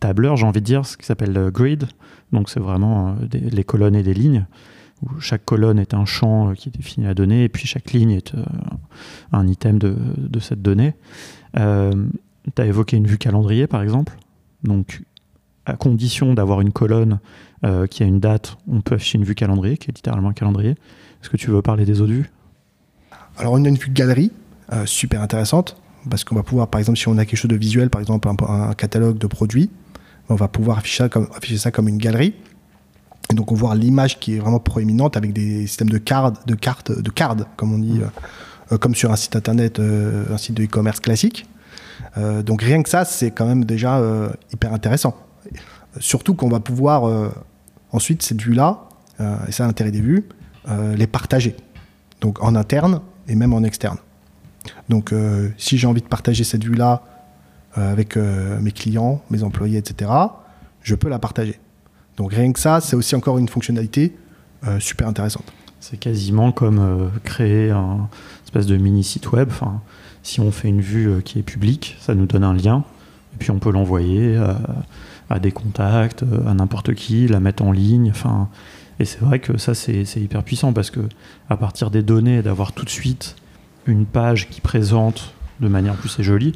[0.00, 1.84] tableur, j'ai envie de dire, ce qui s'appelle le grid.
[2.32, 4.46] Donc c'est vraiment euh, les colonnes et des lignes,
[5.02, 8.10] où chaque colonne est un champ euh, qui définit la donnée, et puis chaque ligne
[8.10, 8.44] est euh,
[9.32, 10.94] un item de, cette donnée.
[11.54, 14.16] tu as évoqué une vue calendrier, par exemple.
[14.64, 15.02] Donc,
[15.66, 17.20] à condition d'avoir une colonne
[17.64, 20.34] euh, qui a une date, on peut afficher une vue calendrier, qui est littéralement un
[20.34, 20.72] calendrier.
[21.22, 22.30] Est-ce que tu veux parler des autres vues
[23.38, 24.32] Alors, on a une vue galerie,
[24.72, 25.76] euh, super intéressante,
[26.08, 28.28] parce qu'on va pouvoir, par exemple, si on a quelque chose de visuel, par exemple
[28.28, 28.36] un,
[28.70, 29.70] un catalogue de produits,
[30.28, 32.34] on va pouvoir afficher ça comme, afficher ça comme une galerie.
[33.30, 36.54] Et donc, on voit l'image qui est vraiment proéminente avec des systèmes de cartes, de
[36.54, 38.06] cartes, de cartes, comme on dit, euh,
[38.72, 41.46] euh, comme sur un site internet, euh, un site de e-commerce classique.
[42.18, 44.02] Euh, donc, rien que ça, c'est quand même déjà
[44.52, 45.16] hyper intéressant.
[46.00, 47.32] Surtout qu'on va pouvoir
[47.92, 48.88] ensuite cette vue-là,
[49.20, 50.28] et c'est l'intérêt des vues,
[50.96, 51.56] les partager.
[52.20, 53.98] Donc en interne et même en externe.
[54.88, 57.02] Donc euh, si j'ai envie de partager cette vue-là
[57.78, 60.10] euh, avec euh, mes clients, mes employés, etc.,
[60.82, 61.58] je peux la partager.
[62.16, 64.14] Donc rien que ça, c'est aussi encore une fonctionnalité
[64.78, 65.52] super intéressante.
[65.78, 68.08] C'est quasiment comme créer un
[68.44, 69.48] espèce de mini site web.
[69.50, 69.82] Enfin,
[70.22, 72.82] si on fait une vue qui est publique, ça nous donne un lien,
[73.34, 74.40] et puis on peut l'envoyer
[75.28, 78.08] à, des contacts, à n'importe qui, la mettre en ligne.
[78.10, 78.48] Enfin,
[79.00, 81.00] et c'est vrai que ça, c'est c'est hyper puissant parce que
[81.50, 83.36] à partir des données, d'avoir tout de suite
[83.86, 86.52] une page qui présente de manière plus c'est joli.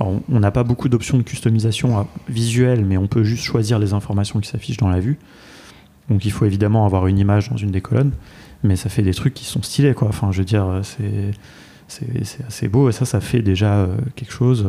[0.00, 3.92] Alors, on- n'a pas beaucoup d'options de customisation visuelle, mais on peut juste choisir les
[3.94, 5.18] informations qui s'affichent dans la vue.
[6.08, 8.12] Donc il faut évidemment avoir une image dans une des colonnes,
[8.62, 10.08] mais ça fait des trucs qui sont stylés, quoi.
[10.08, 11.32] Enfin, je veux dire, c'est
[11.88, 14.68] c'est assez beau et ça, ça fait déjà euh, quelque chose.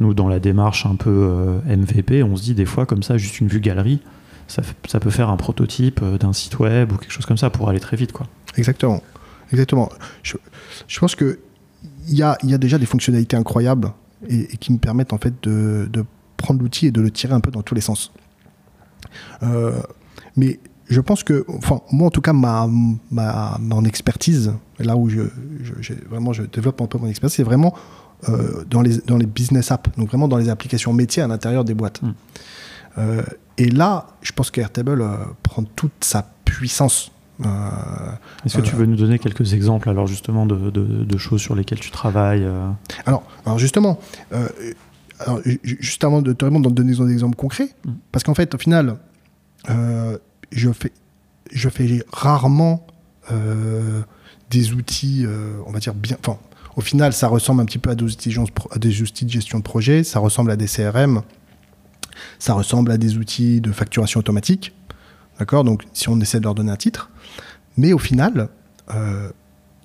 [0.00, 3.16] Nous, dans la démarche un peu euh, MVP, on se dit des fois comme ça,
[3.16, 4.00] juste une vue galerie,
[4.48, 7.48] ça, ça peut faire un prototype euh, d'un site web ou quelque chose comme ça
[7.48, 8.26] pour aller très vite, quoi.
[8.58, 9.02] Exactement.
[9.52, 9.88] Exactement.
[10.22, 10.36] Je,
[10.88, 11.38] je pense que
[12.08, 13.92] il y a, y a déjà des fonctionnalités incroyables
[14.28, 16.04] et, et qui me permettent en fait de, de
[16.36, 18.12] prendre l'outil et de le tirer un peu dans tous les sens.
[19.42, 19.80] Euh,
[20.36, 22.68] mais je pense que, enfin, moi en tout cas, ma,
[23.10, 25.22] ma, mon expertise, là où je,
[26.08, 27.74] vraiment je développe un peu mon expertise, c'est vraiment
[28.28, 31.64] euh, dans, les, dans les business apps, donc vraiment dans les applications métiers à l'intérieur
[31.64, 32.02] des boîtes.
[32.02, 32.14] Mm.
[32.98, 33.22] Euh,
[33.58, 35.06] et là, je pense qu'Airtable
[35.42, 37.12] prend toute sa puissance.
[37.44, 37.48] Euh,
[38.44, 41.54] Est-ce que tu veux nous donner quelques exemples alors justement de, de- de choses sur
[41.54, 42.68] lesquelles tu travailles euh
[43.06, 43.98] Alors, alors justement,
[44.32, 44.48] euh,
[45.20, 47.90] alors, ju- ju- juste avant de te répondre, de donner des exemples concrets, Mm.
[48.12, 48.96] parce qu'en fait, au final,
[49.70, 50.18] euh,
[50.52, 50.92] je, fais,
[51.52, 52.86] je fais rarement
[53.32, 54.02] euh,
[54.50, 56.16] des outils, euh, on va dire bien.
[56.24, 56.38] Enfin,
[56.76, 58.34] au final, ça ressemble un petit peu à des, outils,
[58.70, 61.22] à des outils de gestion de projet, ça ressemble à des CRM,
[62.38, 64.72] ça ressemble à des outils de facturation automatique.
[65.42, 65.64] D'accord?
[65.64, 67.10] Donc, si on essaie de leur donner un titre.
[67.76, 68.48] Mais au final,
[68.94, 69.28] euh,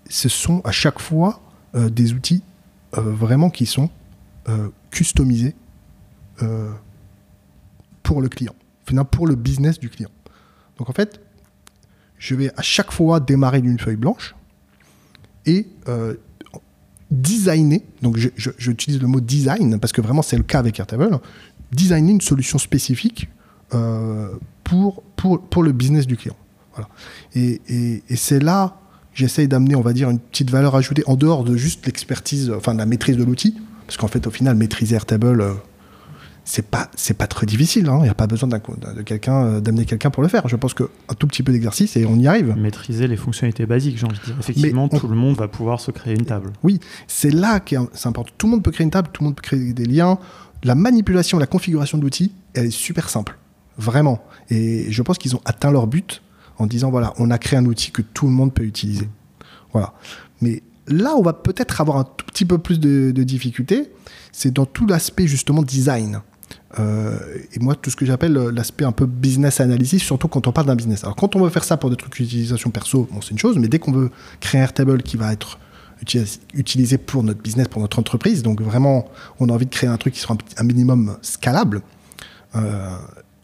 [0.07, 1.41] ce sont à chaque fois
[1.73, 2.43] euh, des outils
[2.95, 3.89] euh, vraiment qui sont
[4.91, 5.55] customisés
[8.01, 8.55] pour le client,
[9.11, 10.11] pour le business du client.
[10.77, 11.19] Donc en fait,
[12.17, 14.35] je vais à chaque fois démarrer d'une feuille blanche
[15.45, 15.67] et
[17.11, 21.19] designer, donc j'utilise le mot design parce que vraiment c'est le cas avec Airtable,
[21.73, 23.27] designer une solution spécifique
[24.67, 26.35] pour, pour, pour le business du client.
[26.73, 26.89] Voilà.
[27.35, 28.77] Et, et- et c'est là
[29.13, 32.73] j'essaye d'amener, on va dire, une petite valeur ajoutée en dehors de juste l'expertise, enfin
[32.73, 33.55] de la maîtrise de l'outil.
[33.87, 35.53] Parce qu'en fait, au final, maîtriser Airtable, euh,
[36.45, 37.89] c'est pas, c'est pas très difficile.
[37.89, 37.97] hein.
[38.01, 38.59] Il n'y a pas besoin d'un-
[38.95, 40.47] de quelqu'un, euh, d'amener quelqu'un pour le faire.
[40.47, 40.85] Je pense qu'un
[41.17, 42.53] tout petit peu d'exercice et on y arrive.
[42.57, 44.35] Maîtriser les fonctionnalités basiques, j'ai envie de dire.
[44.39, 46.51] Effectivement, on- tout le monde va pouvoir se créer une table.
[47.07, 48.33] C'est là que c'est important.
[48.37, 50.19] Tout le monde peut créer une table, tout le monde peut créer des liens.
[50.63, 53.35] La manipulation, la configuration de l'outil, elle est super simple.
[53.77, 54.23] Vraiment.
[54.49, 56.21] Et je pense qu'ils ont atteint leur but
[56.57, 59.07] en disant voilà, on a créé un outil que tout le monde peut utiliser.
[59.71, 59.93] Voilà.
[60.41, 63.91] Mais là, on va peut-être avoir un tout petit peu plus de, de difficultés.
[64.31, 66.21] C'est dans tout l'aspect justement design.
[66.79, 67.17] Euh,
[67.53, 70.51] et moi, tout ce que j'appelle euh, l'aspect un peu business analysis, surtout quand on
[70.51, 71.03] parle d'un business.
[71.03, 73.57] Alors, quand on veut faire ça pour des trucs d'utilisation perso, bon, c'est une chose,
[73.57, 75.59] mais dès qu'on veut créer un Airtable qui va être
[76.03, 79.07] uti- utilisé pour notre business, pour notre entreprise, donc vraiment,
[79.39, 81.81] on a envie de créer un truc qui petit- un minimum scalable,
[82.55, 82.95] euh,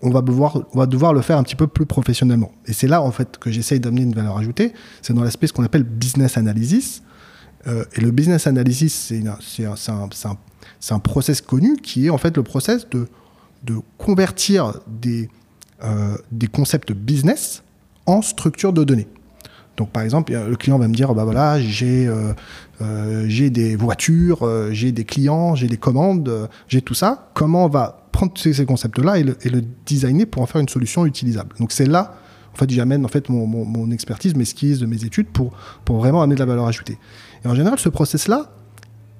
[0.03, 2.51] on va, devoir, le faire un petit peu plus professionnellement.
[2.65, 4.73] Et c'est là, en fait, que j'essaye d'amener une valeur ajoutée.
[5.01, 7.01] C'est dans l'aspect ce qu'on appelle business analysis.
[7.67, 10.09] Euh, et le business analysis, c'est un,
[10.91, 13.07] un, process connu qui est en fait le process de,
[13.97, 15.29] convertir des,
[15.83, 17.63] euh, des concepts business
[18.05, 19.07] en structure de données.
[19.77, 24.91] Donc par exemple, le client va me dire, bah voilà, j'ai euh, des voitures, j'ai
[24.91, 27.29] des clients, j'ai des commandes, j'ai tout ça.
[27.33, 30.69] Comment on va prendre ces, concepts-là et le, et le, designer pour en faire une
[30.69, 32.15] solution utilisable Donc c'est là,
[32.53, 35.51] en fait, j'amène en fait mon, mon, mon, expertise, mes skills, mes études pour,
[35.83, 36.97] pour vraiment amener de la valeur ajoutée.
[37.43, 38.51] Et en général, ce process-là,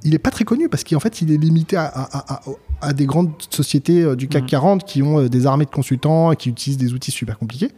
[0.04, 2.42] il n'est pas très connu parce qu'en fait, il est limité à, à, à,
[2.82, 4.86] à des grandes sociétés du CAC 40 mmh.
[4.86, 7.72] qui ont des armées de consultants et qui utilisent des outils super compliqués.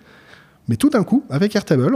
[0.67, 1.95] Mais tout d'un coup, avec Airtable,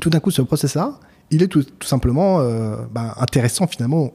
[0.00, 0.98] tout d'un coup, ce process-là,
[1.30, 4.12] il est tout, simplement euh, bah, intéressant finalement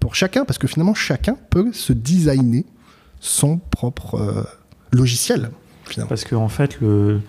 [0.00, 2.64] pour chacun, parce que finalement, chacun peut se designer
[3.26, 4.44] son propre euh,
[4.92, 5.50] logiciel.
[5.84, 6.08] Finalement.
[6.08, 7.20] Parce qu'en en fait, le...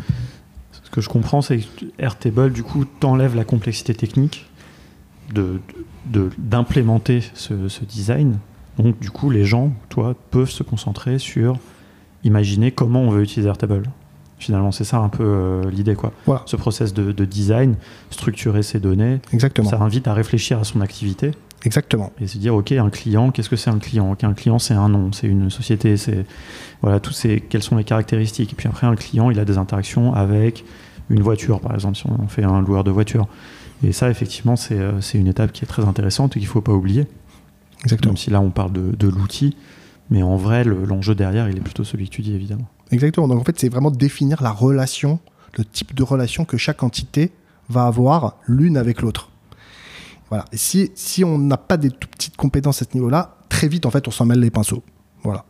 [0.71, 4.49] ce que je comprends, c'est que Airtable, du coup, t'enlève la complexité technique
[6.05, 8.39] d'implémenter de, ce, ce design.
[8.77, 11.59] Donc, du coup, les gens, toi, peuvent se concentrer sur
[12.23, 13.83] imaginer comment on veut utiliser Airtable.
[14.39, 16.13] Finalement, c'est ça un peu euh, l'idée, quoi.
[16.45, 17.75] Ce process de, design,
[18.11, 19.69] structurer ses données, Exactement.
[19.69, 21.31] ça invite à réfléchir à son activité.
[21.67, 22.13] Exactement.
[22.21, 24.15] Et se dire, ok, un client, qu'est-ce que c'est un client?
[24.23, 26.25] Un client, c'est un nom, c'est une société, c'est
[26.81, 28.53] voilà, tous ces, quelles sont les caractéristiques.
[28.53, 30.63] Et puis après, un client, il a des interactions avec
[31.09, 33.27] une voiture, par exemple, si on fait un loueur de voiture.
[33.83, 36.61] Et ça, effectivement, c'est euh, une étape qui est très intéressante et qu'il ne faut
[36.61, 37.05] pas oublier.
[37.83, 38.13] Exactement.
[38.13, 39.57] Même si là, on parle de, de l'outil,
[40.09, 42.69] mais en vrai, l'enjeu derrière, il est plutôt celui que tu dis, évidemment.
[42.91, 43.27] Exactement.
[43.27, 45.19] Donc en fait, c'est vraiment définir la relation,
[45.57, 47.33] le type de relation que chaque entité
[47.67, 49.31] va avoir l'une avec l'autre.
[50.29, 50.45] Voilà.
[50.51, 53.85] Et si, si on n'a pas des tout petites compétences à ce niveau-là, très vite,
[53.85, 54.83] en fait, on s'en mêle les pinceaux.
[55.23, 55.45] Voilà.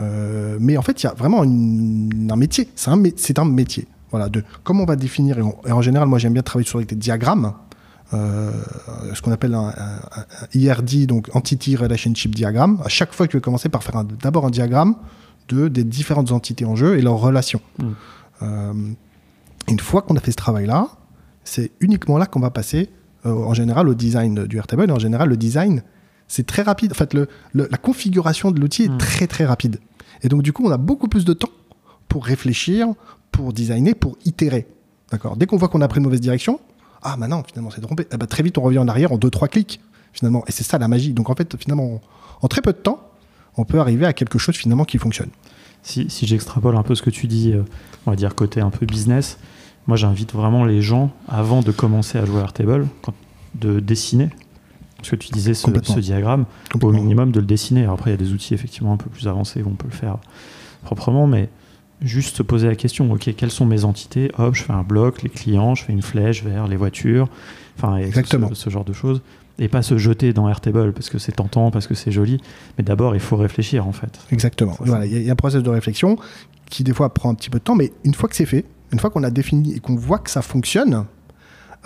[0.00, 2.68] Euh, mais en fait, il y a vraiment un métier.
[2.74, 3.86] C'est un, un, métier.
[4.10, 4.28] Voilà.
[4.28, 5.38] De comment on va définir.
[5.38, 7.54] Et, en général, moi, j'aime bien travailler sur des diagrammes.
[8.14, 8.50] Euh,
[9.12, 9.72] ce qu'on appelle un,
[10.54, 12.80] IRD, donc Entity Relationship Diagram.
[12.84, 14.96] À chaque fois que je vais commencer par faire d'abord un diagramme
[15.48, 17.60] de, des différentes entités en jeu et leurs relations.
[17.78, 17.84] Mm.
[18.42, 18.72] Euh,
[19.68, 20.88] une fois qu'on a fait ce travail-là,
[21.44, 22.90] c'est uniquement là qu'on va passer
[23.32, 24.88] en général au design du Airtable.
[24.88, 25.82] Et en général, le design,
[26.26, 26.92] c'est très rapide.
[26.92, 28.98] En fait, le, la configuration de l'outil est mm.
[28.98, 29.80] très très rapide.
[30.22, 31.50] Et donc, du coup, on a beaucoup plus de temps
[32.08, 32.88] pour réfléchir,
[33.30, 34.66] pour designer, pour itérer.
[35.10, 35.36] D'accord?
[35.36, 36.60] Dès qu'on voit qu'on a pris une mauvaise direction,
[37.02, 38.06] ah, maintenant, finalement, c'est trompé.
[38.12, 39.80] Eh ben, très vite, on revient en arrière en deux, trois clics,
[40.12, 40.44] finalement.
[40.48, 41.12] Et c'est ça la magie.
[41.12, 42.00] Donc, en fait, finalement,
[42.42, 43.00] en très peu de temps,
[43.56, 45.30] on peut arriver à quelque chose finalement qui fonctionne.
[45.82, 47.62] Si, j'extrapole un peu ce que tu dis, euh,
[48.06, 49.38] on va dire côté un peu business,
[49.88, 52.86] moi j'invite vraiment les gens, avant de commencer à jouer à Airtable,
[53.56, 54.28] de dessiner,
[54.98, 56.44] parce que tu disais ce, diagramme,
[56.80, 57.86] au minimum de le dessiner.
[57.86, 59.96] après, il y a des outils effectivement un peu plus avancés où on peut le
[59.96, 60.18] faire
[60.82, 61.48] proprement, mais
[62.02, 64.30] juste se poser la question, ok, quelles sont mes entités?
[64.38, 67.28] Hop, je fais un bloc, les clients, je fais une flèche vers les voitures,
[67.76, 68.50] enfin, Exactement.
[68.52, 69.22] ce, genre de choses
[69.58, 72.40] et pas se jeter dans Airtable parce que c'est tentant, parce que c'est joli.
[72.76, 74.20] Mais d'abord, il faut réfléchir en fait.
[74.30, 74.76] Exactement.
[74.80, 76.16] Voilà, il y, a un process de réflexion
[76.70, 78.64] qui des fois prend un petit peu de temps, mais une fois que c'est fait,
[78.92, 81.04] une fois qu'on a défini et qu'on voit que ça fonctionne,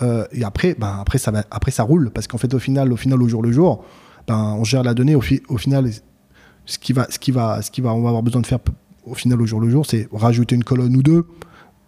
[0.01, 2.91] euh, et après, ben, après, ça va, après ça roule parce qu'en fait au final,
[2.91, 3.83] au final, au jour le jour,
[4.27, 5.15] ben, on gère la donnée.
[5.15, 5.89] Au, au final,
[6.65, 8.59] ce qui va, ce qui va, ce qui va, on va avoir besoin de faire
[9.05, 11.27] au final au jour le jour, c'est rajouter une colonne ou deux,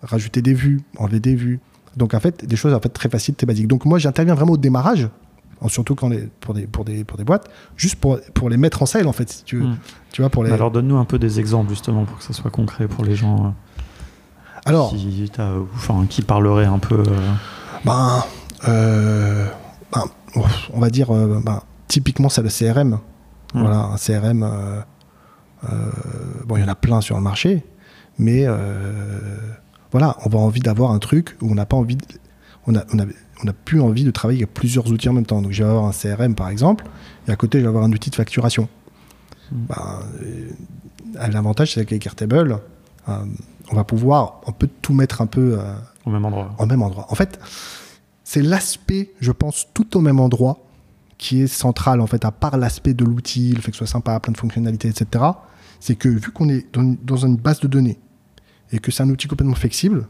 [0.02, 1.60] rajouter des vues, enlever des vues.
[1.96, 3.68] Donc en fait, des choses en fait très faciles, très basiques.
[3.68, 5.10] Donc moi, j'interviens vraiment au démarrage
[5.70, 8.82] surtout quand les, pour, des, pour, des, pour des boîtes, juste pour, pour les mettre
[8.82, 9.68] en scène en fait, si tu veux.
[9.68, 9.78] Hmm.
[10.12, 10.52] Tu vois, pour les...
[10.52, 13.54] Alors donne-nous un peu des exemples justement pour que ça soit concret pour les gens.
[14.66, 15.32] Euh, Alors, qui,
[15.76, 17.00] enfin, qui parlerait un peu.
[17.00, 17.34] Euh,
[17.84, 18.24] ben,
[18.68, 19.48] euh,
[19.94, 20.04] ben,
[20.74, 23.00] on va dire, ben, typiquement c'est le CRM.
[23.54, 23.62] Hmm.
[23.62, 24.46] Voilà, un CRM.
[26.46, 27.64] bon, il y en a plein sur le marché,
[28.18, 28.46] mais
[29.92, 31.98] voilà, on a envie d'avoir un truc où on n'a pas envie.
[32.68, 33.06] on, a, on, a,
[33.42, 35.42] on n'a plus envie de travailler avec plusieurs outils en même temps.
[35.42, 36.86] Donc, je vais avoir un CRM, par exemple,
[37.28, 38.68] et à côté, je vais avoir un outil de facturation.
[39.52, 39.66] Hmm.
[39.70, 42.60] Ben, euh, L'avantage, c'est qu'avec Airtable,
[43.08, 43.14] euh,
[43.72, 45.74] on va pouvoir, on peut tout mettre un peu euh,
[46.06, 46.56] au même endroit.
[46.60, 47.08] Au même endroit.
[47.10, 47.40] En fait,
[48.24, 50.60] c'est l'aspect, je pense, tout au même endroit
[51.18, 53.92] qui est central, en fait, à part l'aspect de l'outil, le fait que ce soit
[53.92, 55.24] sympa, plein de fonctionnalités, etc.
[55.80, 58.00] C'est que vu qu'on est dans, dans une base de données
[58.72, 60.08] et que c'est un outil complètement flexible,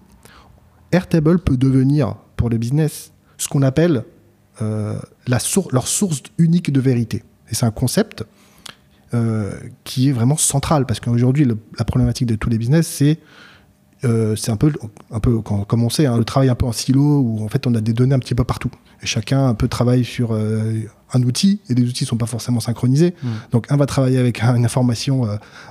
[0.91, 4.05] Airtable peut devenir, pour le business, ce qu'on appelle
[4.61, 5.39] euh, la
[5.71, 7.23] leur source unique de vérité.
[7.49, 8.23] Et c'est un concept
[9.83, 11.47] qui est vraiment central parce qu'aujourd'hui,
[11.77, 13.19] la problématique de tous les business, c'est
[14.03, 14.71] euh, c'est un peu,
[15.09, 17.65] un peu comme on sait, hein, le travail un peu en silo où en fait
[17.65, 18.69] on a des données un petit peu partout.
[19.03, 23.15] chacun un peu travaille sur un outil et les outils sont pas forcément synchronisés.
[23.23, 23.27] Mm.
[23.51, 25.27] Donc un va travailler avec une information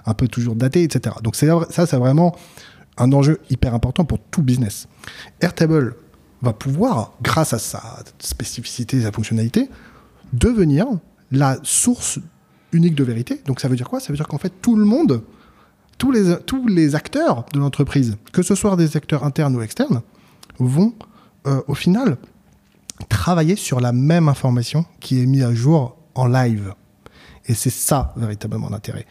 [0.07, 1.17] un peu toujours datée, etc.
[1.23, 2.35] Donc ça, c'est vraiment
[2.97, 4.89] un enjeu hyper important pour tout business.
[5.41, 5.97] Airtable
[6.43, 7.83] va pouvoir, grâce à sa
[8.19, 9.69] spécificité, sa fonctionnalité,
[10.33, 10.87] devenir
[11.31, 12.19] la source
[12.75, 13.41] unique de vérité.
[13.47, 14.01] Donc ça veut dire quoi?
[14.01, 15.23] Ça veut dire qu'en fait tout le monde,
[15.97, 20.03] tous les, tous les acteurs de l'entreprise, que ce soit des acteurs internes ou externes,
[20.59, 20.95] vont
[21.47, 22.19] euh, au final
[23.09, 26.75] travailler sur la même information qui est mise à jour en live.
[27.47, 29.07] Et c'est ça véritablement l'intérêt.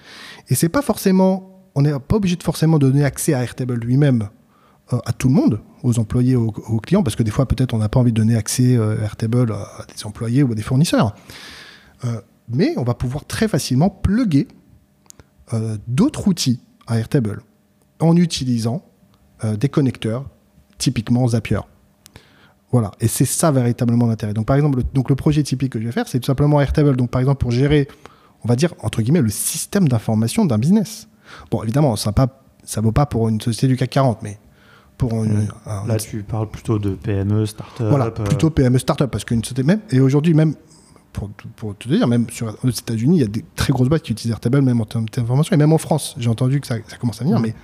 [0.49, 4.30] Et c'est pas forcément, on n'est pas obligé de forcément donner accès à Airtable lui-même
[4.91, 7.78] euh, à tout le monde, aux employés, aux, clients, parce que des fois peut-être on
[7.78, 11.15] n'a pas envie de donner accès euh, Airtable à des employés ou à des fournisseurs.
[12.06, 12.19] Euh,
[12.50, 14.48] mais on va pouvoir très facilement plugger
[15.88, 17.44] d'autres outils à Airtable
[18.00, 18.84] en utilisant
[19.44, 20.26] des connecteurs,
[20.78, 21.60] typiquement Zapier.
[22.72, 24.34] Voilà, et c'est ça véritablement l'intérêt.
[24.34, 26.60] Donc par exemple, le, donc le projet typique que je vais faire, c'est tout simplement
[26.60, 26.98] Airtable.
[26.98, 27.88] Donc par exemple pour gérer,
[28.44, 31.08] on va dire entre guillemets, le système d'information d'un business.
[31.52, 34.40] Bon, évidemment, ça ne vaut pas pour une société du CAC 40, mais
[34.98, 35.24] pour
[35.88, 37.90] Là, tu parles plutôt de PME, start-up.
[37.90, 38.10] Voilà, euh.
[38.10, 40.56] plutôt PME, start-up, parce qu'une société même, et aujourd'hui même,
[41.13, 44.02] pour, pour, te dire, même sur, aux États-Unis, il y a des très grosses boîtes
[44.02, 46.80] qui utilisent Airtable, même en termes d'information, et même en France, j'ai entendu que ça,
[46.99, 47.43] commence à venir, mm.
[47.43, 47.56] mais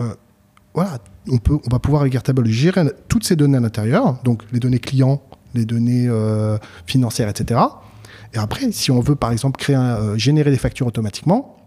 [0.00, 0.14] euh,
[0.74, 0.98] voilà,
[1.28, 4.60] on, peut, on va pouvoir avec Airtable gérer toutes ces données à l'intérieur, donc les
[4.60, 5.22] données clients,
[5.54, 7.60] les données euh, financières, etc.
[8.32, 9.76] Et après, si on veut par exemple créer
[10.16, 11.58] générer des factures automatiquement,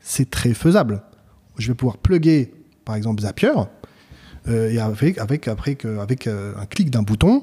[0.00, 1.02] c'est très faisable.
[1.58, 2.54] Je vais pouvoir plugger
[2.86, 3.50] par exemple Zapier,
[4.48, 7.42] euh, et avec, avec, après, avec euh, un clic d'un bouton,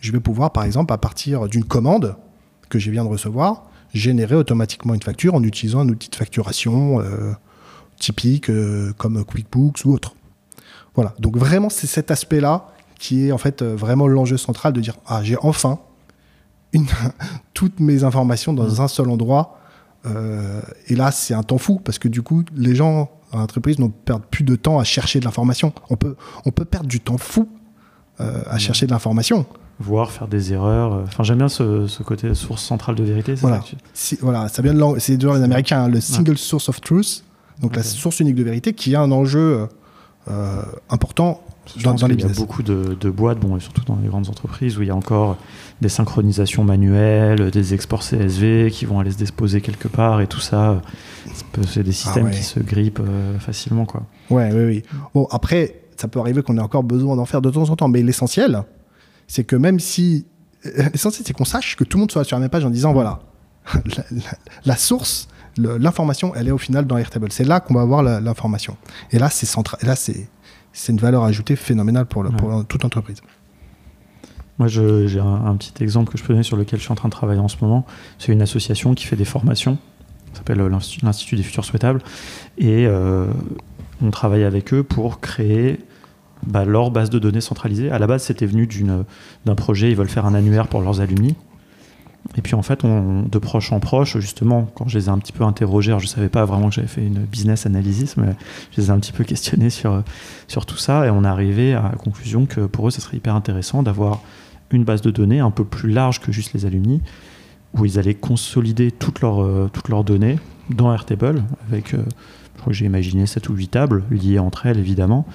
[0.00, 2.16] je vais pouvoir, par exemple, à partir d'une commande
[2.68, 7.00] que je viens de recevoir, générer automatiquement une facture en utilisant un outil de facturation
[7.00, 7.32] euh,
[7.98, 8.50] typique
[8.96, 10.14] comme QuickBooks ou autre.
[10.94, 14.96] Voilà, donc vraiment, c'est cet aspect-là qui est en fait vraiment l'enjeu central de dire
[15.06, 15.78] Ah, j'ai enfin
[16.72, 16.86] une,
[17.54, 18.80] toutes mes informations dans mmh.
[18.80, 19.58] un seul endroit.
[20.86, 24.22] et là, c'est un temps fou parce que du coup, les gens l'entreprise ne perd
[24.24, 25.72] plus de temps à chercher de l'information.
[25.88, 27.48] On peut, on peut perdre du temps fou
[28.20, 28.60] euh, à mmh.
[28.60, 29.46] chercher de l'information.
[29.80, 30.92] Voir, faire des erreurs.
[30.92, 33.34] Euh, enfin, j'aime bien ce, côté source centrale de vérité.
[33.34, 33.62] Voilà.
[33.94, 37.24] Ça voilà, ça vient de c'est de les Américains, hein, le single source of truth,
[37.60, 39.68] donc la source unique de vérité, qui est un enjeu
[40.28, 41.42] euh, important
[41.82, 44.28] dans, dans les Il y a beaucoup de, boîtes, bon, et surtout dans les grandes
[44.28, 45.36] entreprises, où il y a encore
[45.80, 50.40] des synchronisations manuelles, des exports CSV qui vont aller se déposer quelque part, et tout
[50.40, 50.82] ça,
[51.68, 53.84] c'est des systèmes ah qui se grippent euh, facilement.
[53.86, 54.02] Quoi.
[54.30, 54.82] Ouais, oui, oui.
[55.14, 57.88] Bon, après, ça peut arriver qu'on ait encore besoin d'en faire de temps en temps,
[57.88, 58.64] mais l'essentiel,
[59.30, 60.26] c'est que même si.
[60.64, 62.92] L'essentiel, c'est qu'on sache que tout le monde soit sur la même page en disant
[62.92, 63.20] voilà,
[64.66, 67.30] la, source, l'information, elle est au final dans Airtable.
[67.30, 68.76] C'est là qu'on va avoir l'information.
[69.12, 69.80] Et là, c'est central.
[69.84, 70.28] Là, c'est
[70.72, 72.24] c'est une valeur ajoutée phénoménale pour,
[72.68, 73.22] toute entreprise.
[74.58, 77.08] Moi, j'ai un, petit exemple que je peux donner sur lequel je suis en train
[77.08, 77.86] de travailler en ce moment.
[78.18, 79.78] C'est une association qui fait des formations,
[80.32, 80.58] ça s'appelle
[81.02, 82.02] l'Institut des futurs souhaitables,
[82.58, 83.26] et euh,
[84.02, 85.80] on travaille avec eux pour créer
[86.46, 87.90] bah, leur base de données centralisée.
[87.90, 88.68] À la base, c'était venu
[89.44, 91.34] d'un projet, ils veulent faire un annuaire pour leurs alumni.
[92.36, 95.32] Et puis en fait, de proche en proche, justement, quand je les ai un petit
[95.32, 98.34] peu interrogés, je ne savais pas vraiment que j'avais fait une business analysis, mais
[98.72, 100.02] je les ai un petit peu questionnés sur,
[100.46, 103.16] sur tout ça, et on est arrivé à la conclusion que pour eux, ça serait
[103.16, 104.20] hyper intéressant d'avoir
[104.70, 107.00] une base de données un peu plus large que juste les alumni,
[107.74, 112.02] où ils allaient consolider toutes leurs, euh, toutes leurs données dans Airtable, avec, euh,
[112.54, 115.26] je crois que j'ai imaginé 7 ou 8 tables liées entre elles, évidemment,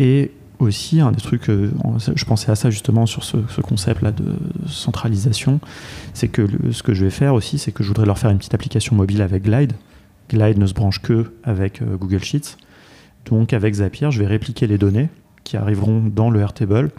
[0.00, 1.70] et aussi, un des trucs, euh,
[2.14, 4.34] je pensais à ça justement sur ce, concept-là de
[4.66, 5.60] centralisation,
[6.14, 8.38] c'est que ce que je vais faire aussi, c'est que je voudrais leur faire une
[8.38, 9.74] petite application mobile avec Glide.
[10.30, 12.56] Glide ne se branche que avec euh, Google Sheets.
[13.26, 15.10] Donc avec Zapier, je vais répliquer les données
[15.44, 16.90] qui arriveront dans le Airtable,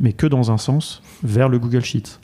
[0.00, 2.18] mais que dans un sens, vers le Google Sheets.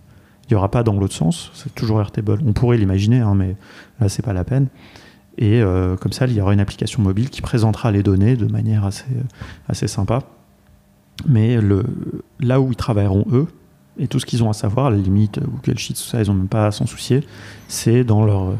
[0.44, 2.40] Il n'y aura pas dans l'autre sens, c'est toujours Airtable.
[2.44, 3.54] On pourrait l'imaginer, hein, mais
[4.00, 4.66] là, c'est pas la peine.
[5.38, 8.46] Et euh, comme ça, il y aura une application mobile qui présentera les données de
[8.46, 9.06] manière assez,
[9.68, 10.24] assez sympa.
[11.26, 11.58] Mais
[12.40, 13.46] là où ils travailleront eux,
[13.98, 16.28] et tout ce qu'ils ont à savoir, à la limite, Google Sheets, tout ça, ils
[16.28, 17.24] n'ont même pas à s'en soucier,
[17.66, 18.52] c'est dans leur,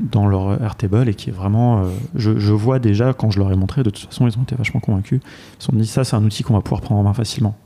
[0.00, 1.82] dans leur Airtable et qui est vraiment.
[1.82, 4.42] Euh, je, je, vois déjà, quand je leur ai montré, de toute façon, ils ont
[4.42, 5.20] été vachement convaincus.
[5.22, 7.56] Ils se sont dit, ça, c'est un outil qu'on va pouvoir prendre en main facilement.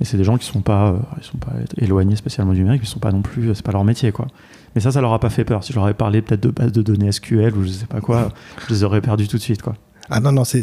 [0.00, 2.82] Et c'est des gens qui sont pas, euh, ils sont pas éloignés spécialement du numérique,
[2.84, 4.28] ils sont pas non plus, c'est pas leur métier, quoi.
[4.74, 5.64] Mais ça, ça leur a pas fait peur.
[5.64, 8.00] Si je leur avais parlé peut-être de base de données SQL ou je sais pas
[8.00, 8.32] quoi,
[8.68, 9.74] je les aurais perdus tout de suite, quoi.
[10.10, 10.62] Ah non, non, c'est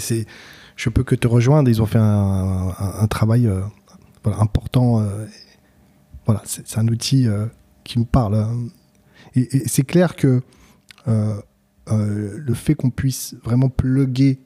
[0.75, 1.69] je peux que te rejoindre.
[1.69, 3.61] Ils ont fait un, travail euh,
[4.25, 5.01] important.
[5.01, 5.25] Euh,
[6.25, 7.45] voilà, c'est un outil euh,
[7.83, 8.45] qui nous parle.
[9.36, 10.41] Et, c'est clair que
[11.07, 14.39] le fait qu'on puisse vraiment plugger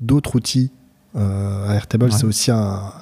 [0.00, 0.72] d'autres outils
[1.14, 2.92] à Airtable, c'est aussi un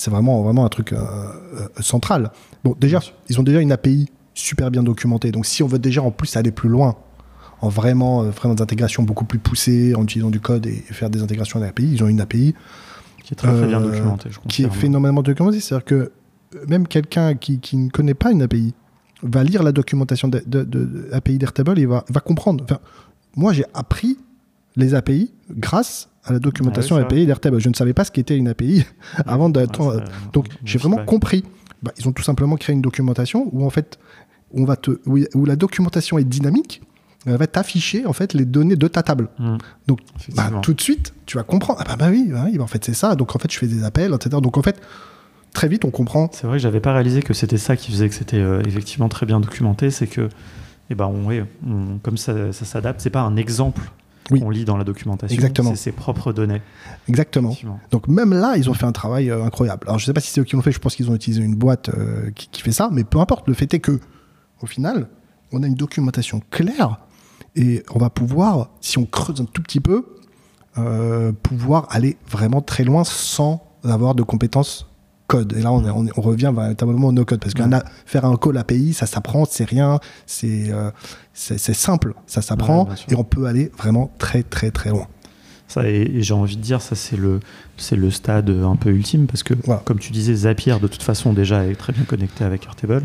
[0.00, 2.30] c'est vraiment, vraiment un truc euh, euh, central.
[2.64, 5.30] Bon, déjà, ils ont déjà une API super bien documentée.
[5.30, 6.96] Donc, si on veut déjà en plus aller plus loin,
[7.60, 11.10] en vraiment, euh, vraiment des intégrations beaucoup plus poussées, en utilisant du code et, faire
[11.10, 12.54] des intégrations à l'API, ils ont une API
[13.24, 14.30] qui est très, très bien documentée.
[14.32, 15.60] Je qui est phénoménalement documentée.
[15.60, 16.12] C'est-à-dire que
[16.66, 18.72] même quelqu'un qui, qui, ne connaît pas une API
[19.22, 22.64] va lire la documentation de, de, de API d'Airtable et va, va comprendre.
[22.64, 22.78] Enfin,
[23.36, 24.16] moi, j'ai appris
[24.80, 27.60] les API grâce à la documentation Ah API d'Airtable.
[27.60, 28.84] Je ne savais pas ce qu'était une API
[29.26, 29.80] avant d'être.
[29.80, 31.44] Ouais, ça- donc, j'ai vraiment compris.
[31.82, 33.98] Bah, ils ont tout simplement créé une documentation où, en fait,
[34.52, 36.82] on va te, où, où la documentation est dynamique.
[37.26, 39.28] Elle va t'afficher en fait les données de ta table.
[39.38, 39.56] Mm.
[39.86, 40.00] Donc,
[40.34, 41.78] bah, tout de suite, tu vas comprendre.
[41.82, 43.14] Ah bah, bah oui, oui, en fait c'est ça.
[43.14, 44.36] Donc en fait, je fais des appels, etc.
[44.42, 44.80] Donc en fait,
[45.52, 46.30] très vite, on comprend.
[46.32, 49.08] C'est vrai que j'avais pas réalisé que c'était ça qui faisait que c'était euh, effectivement
[49.10, 50.30] très bien documenté, c'est que
[50.88, 53.90] eh ben on- comme ça, ça s'adapte, c'est pas un exemple
[54.30, 54.40] Oui.
[54.40, 55.70] qu'on lit dans la documentation, Exactement.
[55.70, 56.62] c'est ses propres données.
[57.08, 57.56] Exactement.
[57.90, 59.86] Donc même là, ils ont fait un travail euh, incroyable.
[59.86, 60.72] Alors je sais pas si c'est eux qui l'ont fait.
[60.72, 63.48] Je pense qu'ils ont utilisé une boîte euh, qui, qui fait ça, mais peu importe.
[63.48, 64.00] Le fait est que,
[64.62, 65.08] au final,
[65.52, 66.98] on a une documentation claire
[67.56, 70.06] et on va pouvoir, si on creuse un tout petit peu,
[70.78, 74.86] euh, pouvoir aller vraiment très loin sans avoir de compétences
[75.30, 75.54] code.
[75.56, 75.82] Et là, on,
[76.20, 77.40] revient véritablement au no-code.
[77.40, 77.78] Parce que Ouais.
[78.04, 80.90] faire un call API, ça s'apprend, c'est rien, c'est euh,
[81.34, 85.06] simple, ça s'apprend, Ouais, et on peut aller vraiment très, très, très loin.
[85.68, 87.38] Ça, et, et j'ai envie de dire, ça c'est le,
[87.76, 89.82] c'est le stade un peu ultime parce que, Voilà.
[89.84, 93.04] comme tu disais, Zapier de toute façon déjà est très bien connecté avec Airtable,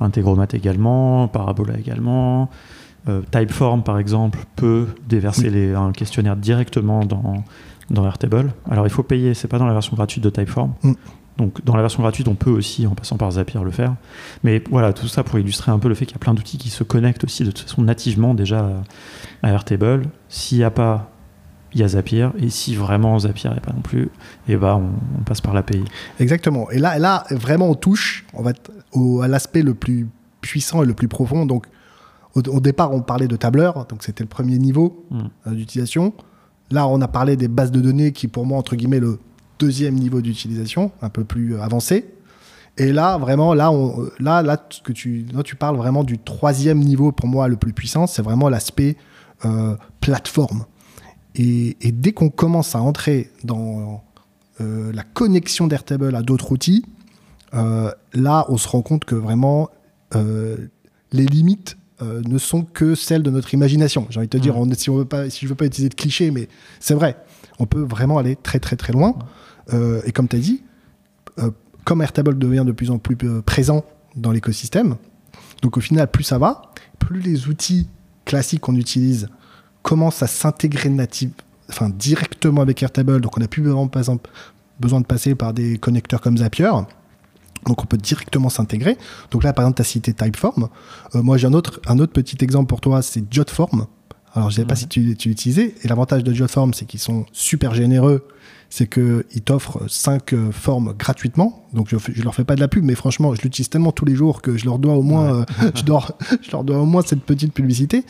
[0.00, 2.48] Integromat également, Parabola également,
[3.08, 7.42] euh, Typeform par exemple peut déverser les, un questionnaire directement dans,
[7.90, 8.52] dans Airtable.
[8.70, 10.74] Alors il faut payer, c'est pas dans la version gratuite de Typeform.
[10.84, 10.92] Mm.
[11.38, 13.94] Donc dans la version gratuite, on peut aussi, en passant par Zapier, le faire.
[14.42, 16.56] Mais voilà, tout ça pour illustrer un peu le fait qu'il y a plein d'outils
[16.58, 18.70] qui se connectent aussi de toute façon nativement déjà
[19.42, 20.04] à Airtable.
[20.28, 21.10] S'il n'y a pas
[21.74, 24.08] il y a Zapier, et si vraiment Zapier n'est pas non plus,
[24.48, 25.84] et ben on, on passe par l'API.
[26.20, 26.70] Exactement.
[26.70, 28.52] Et là, là vraiment, on touche on va
[28.92, 30.08] au- à l'aspect le plus
[30.40, 31.44] puissant et le plus profond.
[31.44, 31.66] Donc,
[32.34, 35.18] au, au départ, on parlait de tableur, donc c'était le premier niveau Mm.
[35.48, 36.14] euh, d'utilisation.
[36.70, 39.18] Là, on a parlé des bases de données, qui pour moi, entre guillemets, le
[39.58, 42.06] deuxième niveau d'utilisation, un peu plus euh, avancé.
[42.78, 46.04] Et là, vraiment, là, on, euh, là, là, ce que tu, là, tu parles vraiment
[46.04, 48.96] du troisième niveau, pour moi, le plus puissant, c'est vraiment l'aspect
[49.44, 50.66] euh, plateforme.
[51.34, 54.02] Et, et dès qu'on commence à entrer dans
[54.60, 56.84] euh, la connexion d'Airtable à d'autres outils,
[57.54, 59.68] euh, là, on se rend compte que vraiment,
[60.14, 64.06] les limites ne sont que celles de notre imagination.
[64.10, 65.88] J'ai envie de te dire, on- si, on veut pas, si je veux pas utiliser
[65.88, 66.48] de clichés, mais
[66.80, 67.16] c'est vrai,
[67.58, 69.14] on peut vraiment aller très très très loin.
[69.72, 70.62] Et comme tu as dit,
[71.38, 71.50] euh,
[71.84, 73.84] comme Airtable devient de plus en plus euh, présent
[74.16, 74.96] dans l'écosystème,
[75.62, 76.62] donc au final, plus ça va,
[76.98, 77.88] plus les outils
[78.24, 79.28] classiques qu'on utilise
[79.82, 81.30] commencent à s'intégrer native,
[81.68, 83.20] enfin directement avec Airtable.
[83.20, 84.30] Donc on n'a plus besoin, par exemple,
[84.80, 86.70] besoin de passer par des connecteurs comme Zapier.
[87.66, 88.96] Donc on peut directement s'intégrer.
[89.30, 90.68] Donc là, par exemple, tu as cité Typeform.
[91.14, 93.86] Euh, moi, j'ai un autre, un autre petit exemple pour toi, c'est Jotform.
[94.34, 95.74] Alors, je ne sais pas si tu, tu l'utilisais.
[95.82, 98.26] Et l'avantage de Jotform, c'est qu'ils sont super généreux.
[98.68, 101.66] C'est qu'ils t'offrent 5 formes gratuitement.
[101.72, 104.04] Donc, je ne leur fais pas de la pub, mais franchement, je l'utilise tellement tous
[104.04, 105.44] les jours que je leur dois au moins, euh,
[105.74, 106.06] je, dois-
[106.42, 108.04] je leur dois au moins cette petite publicité.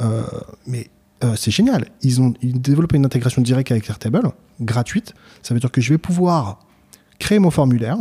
[0.00, 0.22] Euh,
[0.66, 0.88] mais
[1.24, 1.86] euh, c'est génial.
[2.02, 5.14] Ils ont ils développé une intégration directe avec Airtable, gratuite.
[5.42, 6.58] Ça veut dire que je vais pouvoir
[7.18, 7.96] créer mon formulaire.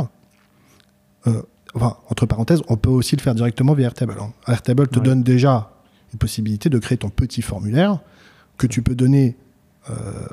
[1.28, 1.42] Euh,
[1.76, 4.16] enfin, entre parenthèses, on peut aussi le faire directement via Airtable.
[4.20, 4.32] hein.
[4.48, 5.06] Airtable te Ouais.
[5.06, 5.72] donne déjà
[6.14, 8.00] une possibilité de créer ton petit formulaire
[8.58, 9.51] que tu peux donner euh,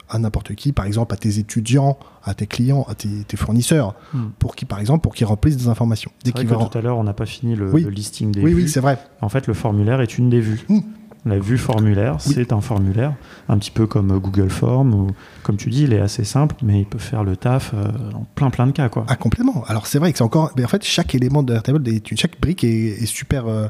[0.08, 3.94] à n'importe qui, par exemple à tes étudiants, à tes clients, à tes, tes fournisseurs,
[4.12, 4.26] Mm.
[4.38, 6.10] pour qui, par exemple, pour qu'ils remplissent des informations.
[6.24, 7.82] Dès vrai que vont- tout à l'heure, on n'a pas fini le, Oui.
[7.82, 8.62] le listing des Oui, vues.
[8.64, 8.98] oui, c'est vrai.
[9.22, 10.64] En fait, le formulaire est une des vues.
[10.68, 10.80] Mm.
[11.24, 12.32] La vue formulaire, Oui.
[12.34, 13.14] c'est un formulaire,
[13.48, 15.08] un petit peu comme euh, Google Form, ou
[15.42, 18.24] comme tu dis, il est assez simple, mais il peut faire le taf euh, dans
[18.34, 18.88] plein plein de cas.
[18.88, 19.04] Quoi.
[19.08, 19.64] Ah, complètement.
[19.66, 20.52] Alors, c'est vrai que c'est encore.
[20.56, 23.66] Mais en fait, chaque élément de Airtable, est- chaque brique est, est super euh,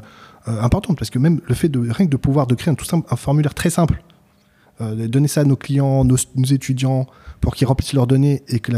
[0.47, 2.75] euh, importante parce que même le fait de rien que de pouvoir de créer un,
[2.75, 4.01] tout simple, un formulaire très simple,
[4.81, 7.07] euh, donner ça à nos clients, nos, nos étudiants,
[7.41, 8.71] pour qu'ils remplissent leurs données et que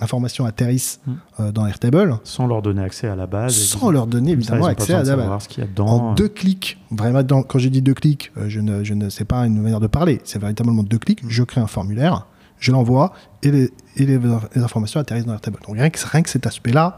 [0.00, 1.12] l'information atterrisse Mm.
[1.40, 3.54] euh, dans Airtable, Sans leur donner accès à la base.
[3.54, 5.46] sans leur donner ça, évidemment accès à la base.
[5.48, 5.86] ce y a dedans.
[5.86, 9.08] En deux clics, vraiment, dans- quand j'ai dit deux clics, euh, je ne, je ne
[9.08, 12.26] sais pas une manière de parler, c'est véritablement deux clics, je crée un formulaire,
[12.58, 13.12] je l'envoie
[13.44, 14.18] et, les, et les,
[14.54, 15.58] les informations atterrissent dans Airtable.
[15.66, 16.96] Donc rien que, rien que cet aspect-là,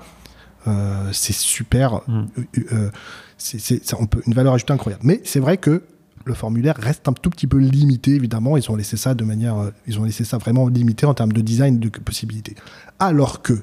[0.68, 2.26] euh, c'est super, Mm.
[2.38, 2.90] euh, euh,
[3.38, 5.02] ça, on peut, une valeur ajoutée incroyable.
[5.06, 5.82] Mais c'est vrai que
[6.24, 9.58] le formulaire reste un tout petit peu limité, évidemment, ils ont laissé ça de manière,
[9.58, 12.54] euh, ils ont laissé ça vraiment limité en termes de design, de possibilités.
[12.98, 13.62] Alors que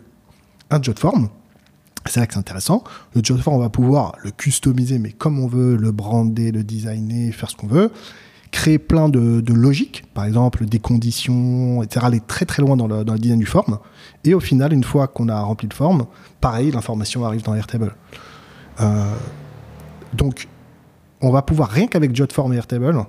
[0.70, 1.30] un Jotform,
[2.05, 2.84] c'est là que c'est intéressant.
[3.14, 7.32] Le Jotform, on va pouvoir le customiser, mais comme on veut, le brander, le designer,
[7.32, 7.91] faire ce qu'on veut.
[8.49, 12.88] créer plein de, de logiques, par exemple des conditions, etc., aller très très loin dans
[12.88, 13.78] le, le design du form.
[14.24, 16.05] Et au final, une fois qu'on a rempli de forme,
[16.41, 17.93] pareil, l'information arrive dans Airtable.
[18.80, 19.14] Euh,
[20.14, 20.47] donc,
[21.22, 23.05] on va pouvoir, rien qu'avec JotForm et Airtable,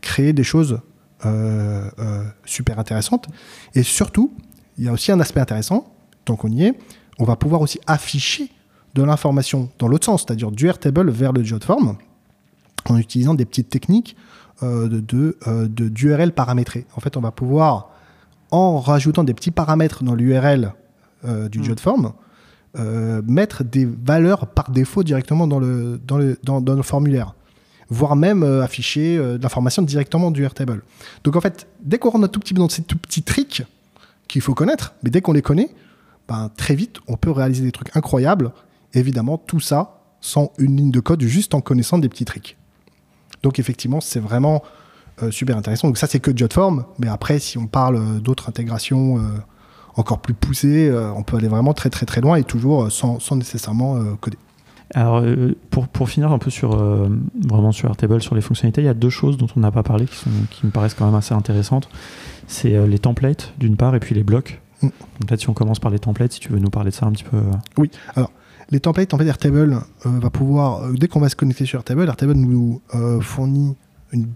[0.00, 0.80] créer des choses
[1.26, 3.28] euh, euh, super intéressantes.
[3.74, 4.32] Et surtout,
[4.78, 5.92] il y a aussi un aspect intéressant,
[6.24, 6.78] tant qu'on y est,
[7.18, 8.50] on va pouvoir aussi afficher
[8.94, 11.96] de l'information dans l'autre sens, c'est-à-dire du Airtable vers le JotForm,
[12.88, 14.16] en utilisant des petites techniques
[14.62, 16.86] euh, de, de, d'URL paramétré.
[16.96, 17.90] En fait, on va pouvoir,
[18.50, 20.72] en rajoutant des petits paramètres dans l'URL
[21.22, 21.64] du mmh.
[21.64, 22.14] JotForm,
[23.26, 27.34] mettre des valeurs par défaut directement dans le, dans le, dans, dans le formulaire
[27.90, 30.82] voire même euh, afficher euh, de l'information directement du Airtable.
[31.24, 33.64] Donc en fait, dès qu'on rentre un tout petit peu dans ces tout petits tricks
[34.28, 35.70] qu'il faut connaître, mais dès qu'on les connaît,
[36.28, 38.52] ben, très vite, on peut réaliser des trucs incroyables.
[38.94, 42.56] Évidemment, tout ça sans une ligne de code, juste en connaissant des petits tricks.
[43.42, 44.62] Donc effectivement, c'est vraiment
[45.22, 45.88] euh, super intéressant.
[45.88, 49.18] Donc ça, c'est que Jotform, mais après, si on parle d'autres intégrations
[49.96, 53.36] encore plus poussées, on peut aller vraiment très très très loin et toujours sans, sans
[53.36, 54.36] nécessairement coder.
[54.94, 57.08] Alors, euh, pour, pour, finir un peu sur, euh,
[57.40, 59.84] vraiment sur Airtable, sur les fonctionnalités, il y a deux choses dont on n'a pas
[59.84, 61.88] parlé qui, sont, qui me paraissent quand même assez intéressantes.
[62.48, 64.60] C'est euh, les templates, d'une part, et puis les blocs.
[64.82, 64.88] Mm.
[65.20, 67.12] Peut-être si on commence par les templates, si tu veux nous parler de ça un
[67.12, 67.38] petit peu.
[67.78, 68.32] Oui, alors,
[68.70, 72.34] les templates, en fait, Airtable va pouvoir, dès qu'on va se connecter sur Airtable, Airtable
[72.34, 72.80] nous
[73.20, 73.76] fournit
[74.12, 74.26] une,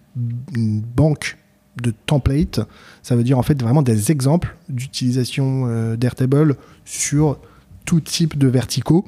[0.57, 1.39] une, banque
[1.83, 2.61] de templates.
[3.03, 7.39] Ça veut dire, en fait, vraiment des exemples d'utilisation d'Airtable sur
[7.85, 9.05] tout type de verticaux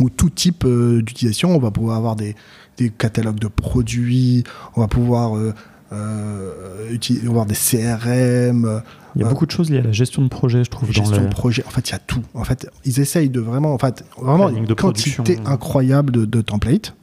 [0.00, 1.54] ou tout type euh, d'utilisation.
[1.54, 2.34] On va pouvoir avoir des,
[2.76, 4.44] des, catalogues de produits,
[4.76, 5.54] on va pouvoir euh,
[5.92, 8.82] euh, utiliser, avoir des CRM.
[9.16, 10.90] Il y a beaucoup de choses liées à la gestion de projet, je trouve.
[10.90, 12.22] Gestion de projet, en fait, il y a tout.
[12.34, 16.94] En fait, ils essayent de vraiment, en fait, vraiment une quantité incroyable de, de, templates.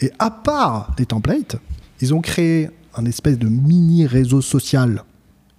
[0.00, 1.56] Et à part les templates,
[2.00, 5.04] ils ont créé un espèce de mini réseau social,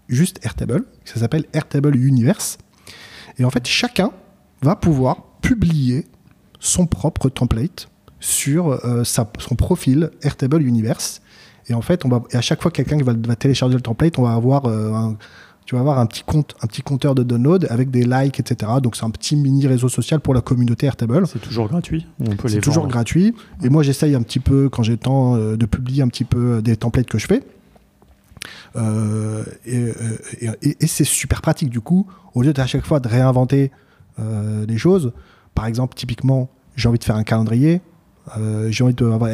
[0.07, 2.57] juste Airtable, ça s'appelle Airtable Universe.
[3.37, 4.11] Et en fait, chacun
[4.61, 6.05] va pouvoir publier
[6.63, 7.89] son propre template
[8.21, 11.21] sur euh, sa, son profil Airtable Universe.
[11.67, 13.81] Et en fait, on va, et à chaque fois que quelqu'un va, va, télécharger le
[13.81, 15.17] template, on va avoir euh, un,
[15.65, 18.71] tu vas avoir un petit compte, un petit compteur de download avec des likes, etc.
[18.81, 21.27] Donc c'est un petit mini réseau social pour la communauté Airtable.
[21.27, 22.07] C'est toujours gratuit.
[22.47, 23.35] C'est toujours gratuit.
[23.61, 26.25] Et moi, j'essaye un petit peu quand j'ai le temps euh, de publier un petit
[26.25, 27.43] peu des templates que je fais.
[29.65, 29.91] et,
[30.41, 32.07] et, et c'est super pratique du coup.
[32.35, 33.71] Au lieu à chaque fois de réinventer
[34.17, 35.11] des choses,
[35.55, 37.81] par exemple, typiquement, j'ai envie de faire un calendrier.
[38.37, 39.29] Euh, j'ai envie d'avoir,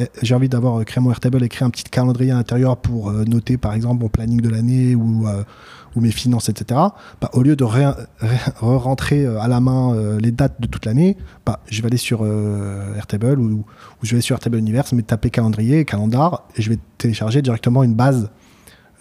[0.50, 3.74] d'avoir créé mon Airtable et créer un petit calendrier à l'intérieur pour euh, noter par
[3.74, 5.44] exemple mon planning de l'année ou, euh,
[5.96, 6.80] mes finances, etc.
[7.22, 11.82] Bah, au lieu de re-rentrer à la main les dates de toute l'année, bah, je
[11.82, 12.26] vais aller sur
[12.96, 13.66] Airtable ou,
[14.02, 17.96] je vais sur Airtable Universe, mais taper calendrier, calendar, et je vais télécharger directement une
[17.96, 18.30] base,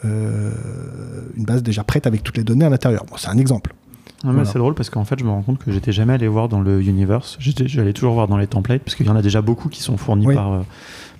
[0.02, 3.04] une base déjà prête avec toutes les données à l'intérieur.
[3.16, 3.74] C'est un exemple.
[4.22, 6.60] C'est drôle parce qu'en fait, je me rends compte que j'étais jamais allé voir dans
[6.60, 7.36] le universe.
[7.40, 9.96] J'allais toujours voir dans les templates parce qu'il y en a déjà beaucoup qui sont
[9.96, 10.60] fournis par, euh,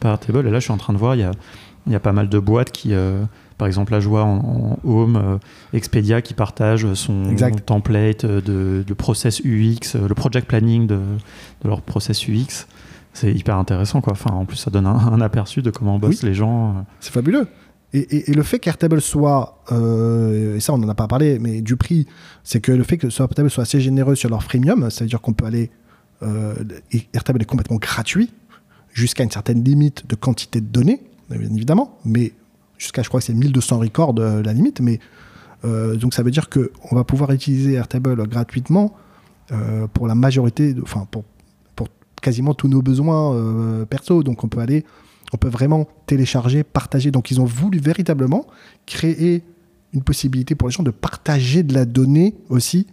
[0.01, 0.47] par Table.
[0.47, 1.31] Et là, je suis en train de voir, il y a,
[1.87, 3.23] il y a pas mal de boîtes qui, euh,
[3.57, 5.39] par exemple, la joie en, Home, euh,
[5.73, 11.83] Expedia qui partage son template de, de, process UX, le project planning de, de leur
[11.83, 12.67] process UX.
[13.13, 14.13] C'est hyper intéressant, quoi.
[14.13, 16.85] Enfin, en plus, ça donne un, aperçu de comment bossent les gens.
[17.01, 17.49] C'est fabuleux.
[17.95, 21.77] Et, le fait qu'Airtable soit, euh, et ça on n'en a pas parlé, mais du
[21.77, 22.07] prix,
[22.45, 25.23] c'est que le fait que Airtable soit assez généreux sur leur freemium, ça veut dire
[25.23, 25.71] qu'on peut aller.
[26.23, 26.55] Euh,
[27.15, 28.31] Airtable est complètement gratuit,
[28.93, 32.33] jusqu'à une certaine limite de quantité de données, bien évidemment, mais
[32.77, 35.01] jusqu'à, je crois que c'est 1200 records euh, la limite, mais
[35.65, 38.95] donc ça veut dire qu'on va pouvoir utiliser Airtable gratuitement
[39.93, 41.25] pour la majorité, enfin pour,
[41.75, 41.89] pour
[42.23, 44.85] quasiment tous nos besoins perso, donc on peut aller
[45.33, 47.11] on peut vraiment télécharger, partager.
[47.11, 48.47] Donc ils ont voulu véritablement
[48.87, 49.45] créer
[49.93, 52.87] une possibilité pour les gens de partager de la donnée aussi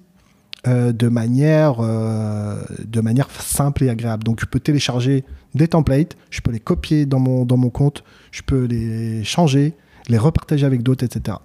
[0.68, 4.24] euh, de, manière, euh, de manière simple et agréable.
[4.24, 5.24] Donc je peux télécharger
[5.54, 9.76] des templates, je peux les copier dans mon, dans mon compte, je peux les changer,
[10.08, 11.38] les repartager avec d'autres, etc.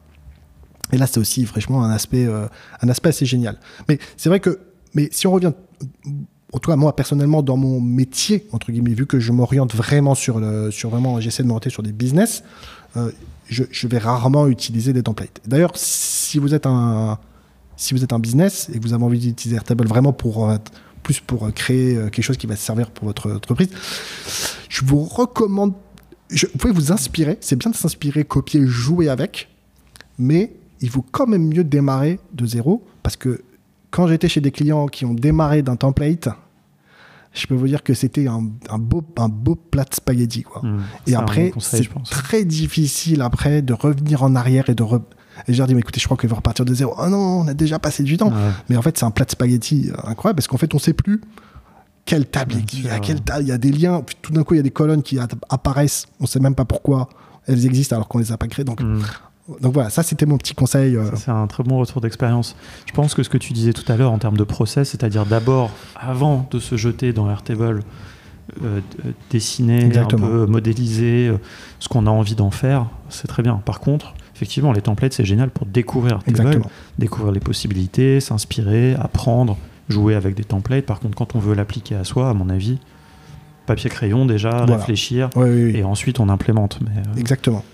[0.93, 2.47] Et là, c'est aussi franchement un aspect, euh,
[2.81, 3.59] un aspect assez génial.
[3.89, 4.59] Mais c'est vrai que,
[4.95, 5.53] mais si on revient
[6.53, 10.15] en tout cas moi personnellement dans mon métier entre guillemets vu que je m'oriente vraiment
[10.15, 12.43] sur le sur vraiment j'essaie de m'orienter sur des business
[12.97, 13.11] euh,
[13.49, 15.41] je, vais rarement utiliser des templates.
[15.45, 17.19] D'ailleurs si vous êtes un
[17.77, 20.57] si vous êtes un business et que vous avez envie d'utiliser Airtable vraiment pour euh,
[21.03, 23.71] plus pour créer euh, quelque chose qui va servir pour votre entreprise
[24.69, 25.75] je vous recommande
[26.31, 27.39] vous pouvez vous inspirer.
[27.41, 29.49] C'est bien de s'inspirer copier jouer avec
[30.19, 33.43] mais il vaut quand même mieux démarrer de zéro parce que
[33.91, 36.29] quand j'étais chez des clients qui ont démarré d'un template,
[37.33, 38.43] je peux vous dire que c'était un,
[38.79, 40.43] beau, un beau plat de spaghetti.
[40.43, 40.63] Quoi.
[40.63, 40.81] Mmh.
[41.07, 44.83] et après, c'est très difficile après de revenir en arrière et de.
[44.83, 45.03] re-
[45.47, 46.95] Et je leur dis, mais écoutez, je crois qu'il va repartir de zéro.
[46.99, 48.31] Oh non, on a déjà passé du temps.
[48.31, 48.51] Ouais.
[48.69, 50.93] Mais en fait, c'est un plat de spaghetti euh, incroyable parce qu'en fait, on sait
[50.93, 51.21] plus
[52.05, 54.03] quelle table il y a, quelle table, il y a des liens.
[54.05, 55.19] Puis tout d'un coup, il y a des colonnes qui
[55.49, 56.07] apparaissent.
[56.19, 57.09] On sait même pas pourquoi
[57.47, 58.65] elles existent alors qu'on les a pas créées.
[58.65, 59.03] Donc, Mmh.
[59.61, 60.97] Donc voilà, ça c'était mon petit conseil.
[60.97, 62.57] euh, C'est un très bon retour d'expérience.
[62.87, 65.27] Je pense que ce que tu disais tout à l'heure en termes de process, c'est-à-dire
[65.27, 67.83] d'abord, avant de se jeter dans Airtable,
[68.65, 70.27] euh, d- dessiner, Exactement.
[70.27, 71.39] un peu modéliser euh,
[71.79, 73.61] ce qu'on a envie d'en faire, c'est très bien.
[73.65, 76.63] Par contre, effectivement, les templates, c'est génial pour découvrir Airtable,
[76.99, 79.57] découvrir les possibilités, s'inspirer, apprendre,
[79.89, 80.85] jouer avec des templates.
[80.87, 82.79] Par contre, quand on veut l'appliquer à soi, à mon avis,
[83.67, 84.77] papier-crayon déjà, Voilà.
[84.77, 85.77] réfléchir, Oui, oui, oui.
[85.79, 86.79] et ensuite on implémente.
[86.83, 87.65] Mais, euh, Exactement.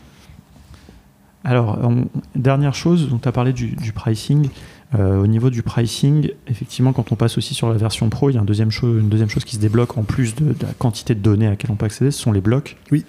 [1.46, 4.48] Alors, on- dernière chose, donc tu as parlé du, du pricing.
[4.94, 8.34] Euh, au niveau du pricing, effectivement, quand on passe aussi sur la version pro, il
[8.34, 8.70] y a deuxième
[9.00, 11.50] une deuxième chose qui se débloque en plus de, de la quantité de données à
[11.50, 12.76] laquelle on peut accéder, ce sont les blocs.
[12.92, 13.04] Oui.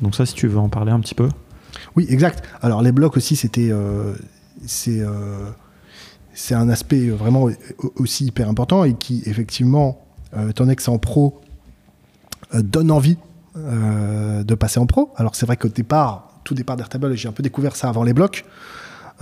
[0.00, 1.28] Donc ça, si tu veux en parler un petit peu.
[1.96, 2.42] Oui, exact.
[2.62, 4.14] Alors les blocs aussi, c'était, euh,
[4.66, 5.50] c'est, euh,
[6.32, 10.00] c'est un aspect vraiment au- aussi hyper important et qui effectivement,
[10.48, 11.40] étant donné que c'est en pro,
[12.54, 13.16] donne envie
[13.56, 15.12] de passer en pro.
[15.16, 18.12] Alors c'est vrai qu'au départ, tout départ d'Airtable, j'ai un peu découvert ça avant les
[18.12, 18.44] blocs.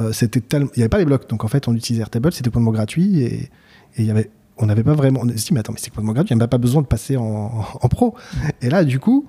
[0.01, 2.33] Euh, c'était tellement, il n'y avait pas les blocs, donc en fait on utilisait Airtable,
[2.33, 3.51] c'était complètement gratuit et
[3.97, 5.91] et il y avait, on n'avait pas vraiment, on s'est dit mais attends mais c'est
[5.91, 7.25] complètement gratuit, il n'y a même pas besoin de passer en,
[7.81, 8.15] en pro.
[8.63, 9.27] Et là du coup,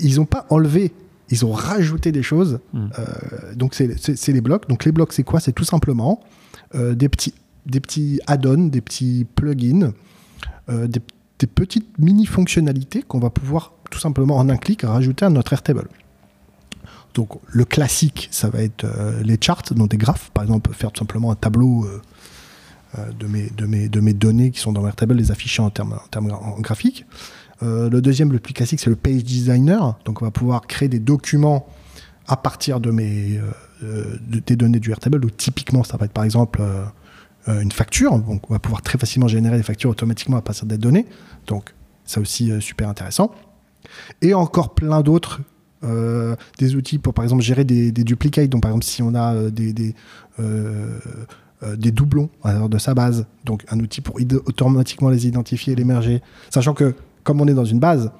[0.00, 0.92] ils n'ont pas enlevé,
[1.28, 2.58] ils ont rajouté des choses.
[2.72, 2.86] Mm.
[2.98, 4.68] Euh, donc c'est les blocs.
[4.68, 5.40] Donc les blocs c'est quoi?
[5.40, 6.20] C'est tout simplement
[6.74, 7.34] euh, des petits
[7.66, 9.92] des petits add-ons, des petits plugins,
[10.68, 11.00] des,
[11.38, 15.52] des petites mini fonctionnalités qu'on va pouvoir tout simplement en un clic rajouter à notre
[15.52, 15.86] Airtable.
[17.14, 20.30] Donc le classique, ça va être euh, les charts, donc des graphes.
[20.30, 22.00] Par exemple, faire tout simplement un tableau euh,
[22.98, 26.58] euh, de, mes, données qui sont dans Airtable, les afficher en termes, en termes en
[26.60, 27.04] graphique.
[27.62, 29.98] Euh, le deuxième, le plus classique, c'est le Page Designer.
[30.04, 31.66] Donc on va pouvoir créer des documents
[32.26, 33.40] à partir de mes,
[33.82, 35.20] de- des données du Airtable.
[35.20, 36.62] Donc typiquement, ça va être par exemple
[37.46, 38.18] une facture.
[38.18, 41.06] Donc on va pouvoir très facilement générer des factures automatiquement à partir des données.
[41.46, 43.32] Donc ça aussi super intéressant.
[44.22, 45.40] Et encore plein d'autres.
[45.84, 48.48] Euh, des outils pour par exemple gérer des, des duplicates.
[48.48, 49.94] Donc par exemple si on a euh, des, des,
[50.40, 50.98] euh,
[51.76, 53.26] des doublons de sa base.
[53.44, 54.16] Donc un outil pour
[54.46, 56.22] automatiquement les identifier et les merger.
[56.50, 58.10] Sachant que comme on est dans une base,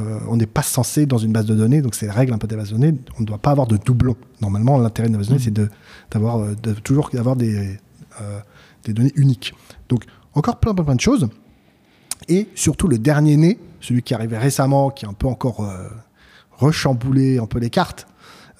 [0.00, 2.38] euh, on n'est pas censé dans une base de données, donc c'est la règle un
[2.38, 4.16] peu des bases de données, on ne doit pas avoir de doublons.
[4.40, 5.44] Normalement, l'intérêt de la base de données, Mhm.
[5.44, 5.68] c'est de,
[6.10, 7.78] d'avoir, de toujours avoir des,
[8.20, 8.40] euh,
[8.84, 9.54] des données uniques.
[9.90, 11.28] Donc encore plein, plein, plein de choses.
[12.28, 15.64] Et surtout le dernier né, celui qui est arrivé récemment, qui est un peu encore
[15.64, 15.88] euh,
[16.62, 18.06] rechamboulé un peu les cartes,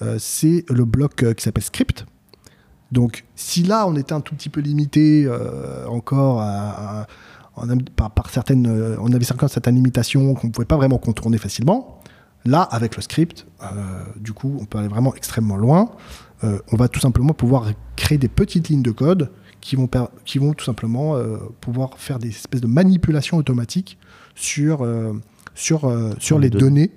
[0.01, 2.05] euh, c'est le bloc euh, qui s'appelle script.
[2.91, 7.07] Donc si là on était un tout petit peu limité euh, encore à- à-
[7.55, 8.67] on a- par, par certaines,
[8.99, 11.99] on avait certaines, certaines limitations qu'on ne pouvait pas vraiment contourner facilement.
[12.45, 13.45] Là, avec le script,
[14.19, 15.91] du coup, on peut aller vraiment extrêmement loin.
[16.41, 19.29] On va tout simplement pouvoir créer des petites lignes de code
[19.61, 21.15] qui vont, per- qui vont tout simplement
[21.61, 23.97] pouvoir faire des espèces de manipulations automatiques
[24.35, 24.85] sur,
[25.53, 25.79] sur,
[26.19, 26.91] sur les les données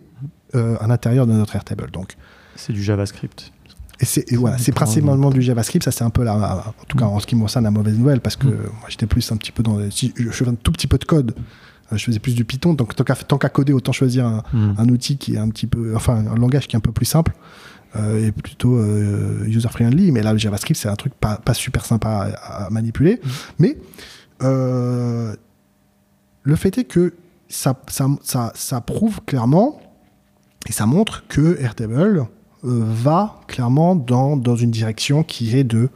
[0.57, 1.91] euh, à l'intérieur de notre Airtable.
[1.93, 2.17] Donc,
[2.57, 3.53] C'est du JavaScript.
[4.01, 5.85] et c'est voilà, c'est principalement du JavaScript.
[5.85, 6.35] Ça, c'est un peu la,
[6.69, 8.51] en tout cas en ce qui me concerne, la mauvaise nouvelle parce que Mm.
[8.81, 9.91] moi, j'étais plus un petit peu dans.
[9.91, 11.35] Si je fais un tout petit peu de code,
[11.93, 12.75] euh, je faisais plus du Python.
[12.75, 14.75] Donc, tant qu'à coder, autant choisir un, Hmm.
[14.79, 17.07] un outil qui est un petit peu, enfin, un langage qui est un peu plus
[17.07, 17.33] simple
[17.95, 18.79] euh, et plutôt
[19.47, 20.11] user friendly.
[20.13, 23.15] Mais là, le JavaScript, c'est un truc pas, pas super sympa à, à manipuler.
[23.23, 23.29] Mm.
[23.61, 23.77] Mais
[24.43, 25.35] euh,
[26.43, 27.15] le fait est que
[27.49, 29.81] ça, ça, ça, ça prouve clairement
[30.67, 32.27] et ça montre que Airtable
[32.65, 35.89] euh, va clairement dans, une direction qui est de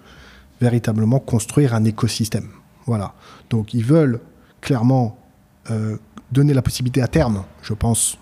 [0.61, 2.49] véritablement construire un écosystème.
[2.87, 3.15] Voilà.
[3.51, 4.21] Donc ils veulent
[4.61, 5.19] clairement
[5.71, 5.97] euh,
[6.33, 8.19] donner la possibilité à terme, je pense,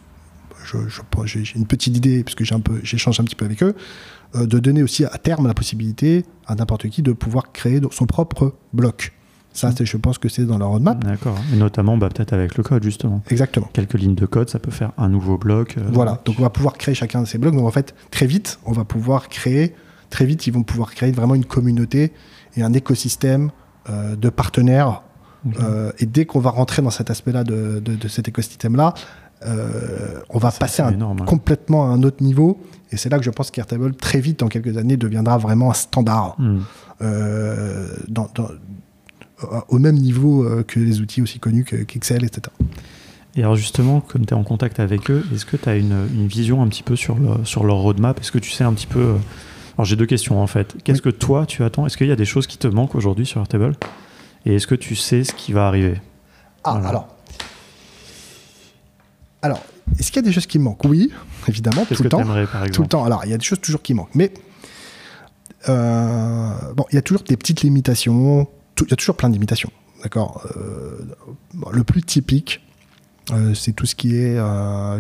[1.25, 3.75] j'ai une petite idée puisque j'ai un j'échange un petit peu avec eux,
[4.35, 8.07] euh, de donner aussi à terme la possibilité à n'importe qui de pouvoir créer son
[8.07, 9.13] propre bloc.
[9.53, 11.03] Ça, c'est- je pense que c'est dans leur roadmap.
[11.05, 11.37] D'accord.
[11.53, 13.23] Et notamment, bah, peut-être avec le code, justement.
[13.31, 13.69] Exactement.
[13.73, 15.77] Quelques lignes de code, ça peut faire un nouveau bloc.
[15.79, 17.55] euh, Voilà, donc on va pouvoir créer chacun de ces blocs.
[17.55, 19.75] Donc en fait, très vite, on va pouvoir créer,
[20.11, 22.13] très vite, ils vont pouvoir créer vraiment une communauté
[22.57, 23.51] et un écosystème
[23.91, 25.03] euh, de partenaires.
[25.61, 28.93] Euh, et dès qu'on va rentrer dans cet aspect-là de, de- de cet écosystème-là,
[30.31, 31.27] on va passer c'est un- énorme, ouais.
[31.27, 32.61] complètement à un autre niveau.
[32.91, 35.75] Et c'est là que je pense qu'Airtable, très vite, dans quelques années, deviendra vraiment un
[35.75, 36.37] standard.
[36.39, 36.59] Hmm.
[38.09, 38.49] dans- dans-
[39.69, 42.43] au même niveau euh, que les outils aussi connus que- qu'Excel, etc.
[43.37, 46.09] Et alors justement, comme tu es en contact avec eux, est-ce que tu as une,
[46.13, 48.19] une vision un petit peu sur, le- sur leur roadmap?
[48.21, 48.99] Est-ce que tu sais un petit peu...
[49.01, 49.15] euh,
[49.77, 50.77] Alors j'ai deux questions en fait.
[50.83, 51.87] Qu'est-ce que toi tu attends?
[51.87, 53.77] Est-ce qu'il y a des choses qui te manquent aujourd'hui sur Airtable?
[54.45, 56.01] Et est-ce que tu sais ce qui va arriver?
[56.65, 56.89] Ah, Voilà.
[56.89, 57.09] alors.
[59.43, 59.63] Alors,
[59.99, 60.85] est-ce qu'il y a des choses qui manquent?
[60.85, 61.13] Oui,
[61.47, 62.25] évidemment, tout le temps.
[62.25, 63.05] par Tout le temps.
[63.05, 64.15] Alors, il y a des choses toujours qui manquent.
[64.15, 64.33] Mais,
[65.69, 68.49] euh, bon, il y a toujours des petites limitations.
[68.81, 69.71] Il y a toujours plein de limitations.
[70.03, 70.99] D'accord euh,
[71.73, 72.61] Le plus typique,
[73.33, 74.39] euh, c'est tout ce qui est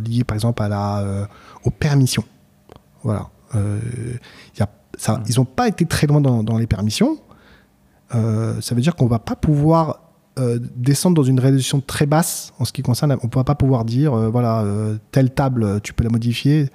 [0.00, 1.28] lié, par exemple, à la,
[1.64, 2.24] aux permissions.
[3.02, 3.30] Voilà.
[3.54, 7.18] Y a, ça, ils n'ont pas été très loin dans, dans les permissions.
[8.10, 10.00] ça veut dire qu'on va pas pouvoir
[10.38, 13.16] euh, descendre dans une résolution très basse en ce qui concerne.
[13.22, 16.70] On ne va pas pouvoir dire, euh, voilà, euh, telle table, tu peux la modifier.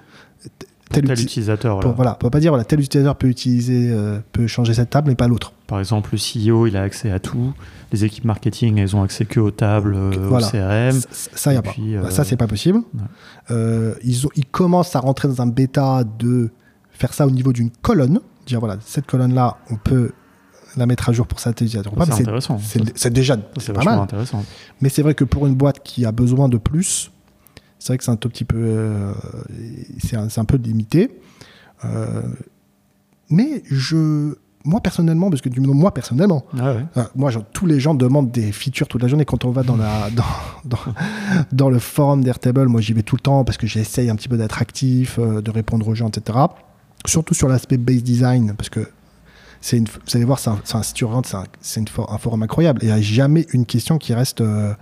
[0.93, 1.75] Tel, tel utilisateur.
[1.75, 1.91] Voilà.
[1.91, 3.93] voilà, on peut pas dire, voilà, tel utilisateur peut utiliser,
[4.31, 5.53] peut changer cette table, mais pas l'autre.
[5.67, 6.17] Par exemple, le
[6.51, 7.53] CEO, il a accès à tout.
[7.91, 10.99] Les équipes marketing, elles ont accès que aux tables, au CRM.
[11.11, 11.73] Ça, y a pas.
[12.01, 12.79] Bah, ça, c'est pas possible.
[13.49, 16.49] ils, ont, ils commencent à rentrer dans un bêta de
[16.91, 18.19] faire ça au niveau d'une colonne.
[18.45, 20.11] Dire, voilà, cette colonne-là, on peut
[20.77, 22.59] la mettre à jour pour ça C'est intéressant.
[22.95, 23.99] C'est déjà pas mal.
[23.99, 24.43] intéressant.
[24.81, 27.11] Mais c'est vrai que pour une boîte qui a besoin de plus,
[27.83, 29.11] c'est vrai que c'est un tout petit peu, euh,
[29.99, 31.19] c'est un, peu limité.
[31.83, 32.21] Euh,
[33.29, 37.93] mais je, moi personnellement, parce que du moi personnellement, ah euh, moi tous les gens
[37.93, 39.25] demandent des features toute la journée.
[39.25, 40.09] Quand on va dans la
[40.65, 40.77] dans,
[41.51, 44.29] dans, le forum d'Airtable, moi j'y vais tout le temps parce que j'essaye un petit
[44.29, 46.39] peu d'être actif, de répondre aux gens, etc.
[47.05, 48.87] Surtout sur l'aspect base design, parce que
[49.73, 50.81] une, vous allez voir, c'est un, un,
[51.61, 52.79] c'est un, forum incroyable.
[52.81, 54.73] Il n'y a jamais une question qui reste euh,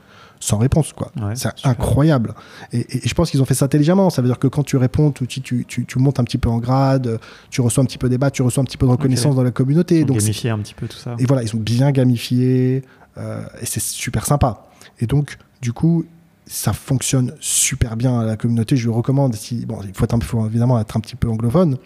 [0.41, 0.91] sans réponse.
[0.91, 1.11] quoi.
[1.35, 2.33] c'est incroyable.
[2.73, 4.09] Et, je pense qu'ils ont fait ça intelligemment.
[4.09, 6.57] Ça veut dire que quand tu réponds, tu, tu, tu, montes un petit peu en
[6.57, 7.19] grade,
[7.49, 9.43] tu reçois un petit peu de débat, tu reçois un petit peu de reconnaissance dans
[9.43, 9.99] la communauté.
[9.99, 11.15] Ils ont gamifié un petit peu tout ça.
[11.19, 12.83] Et voilà, ils ont bien gamifié.
[13.17, 14.67] Euh, et c'est super sympa.
[14.99, 16.05] Et donc, du coup,
[16.45, 18.75] ça fonctionne super bien à la communauté.
[18.75, 19.35] Je le recommande.
[19.35, 21.77] Si, bon, il faut, être un, faut évidemment être un petit peu anglophone.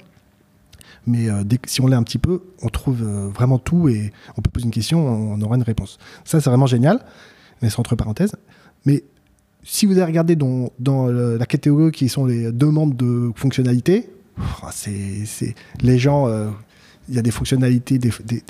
[1.07, 4.41] Mais euh, si on l'est un petit peu, on trouve euh, vraiment tout et on
[4.41, 5.99] peut poser une question, on aura une réponse.
[6.23, 6.99] Ça, c'est vraiment génial,
[7.61, 8.35] mais c'est entre parenthèses.
[8.85, 9.03] Mais
[9.63, 14.67] si vous avez regardé dans, dans la catégorie qui sont les demandes de fonctionnalités, oh,
[14.71, 16.27] c'est les gens.
[16.27, 16.49] Euh,
[17.07, 18.43] il y a des fonctionnalités, des, des,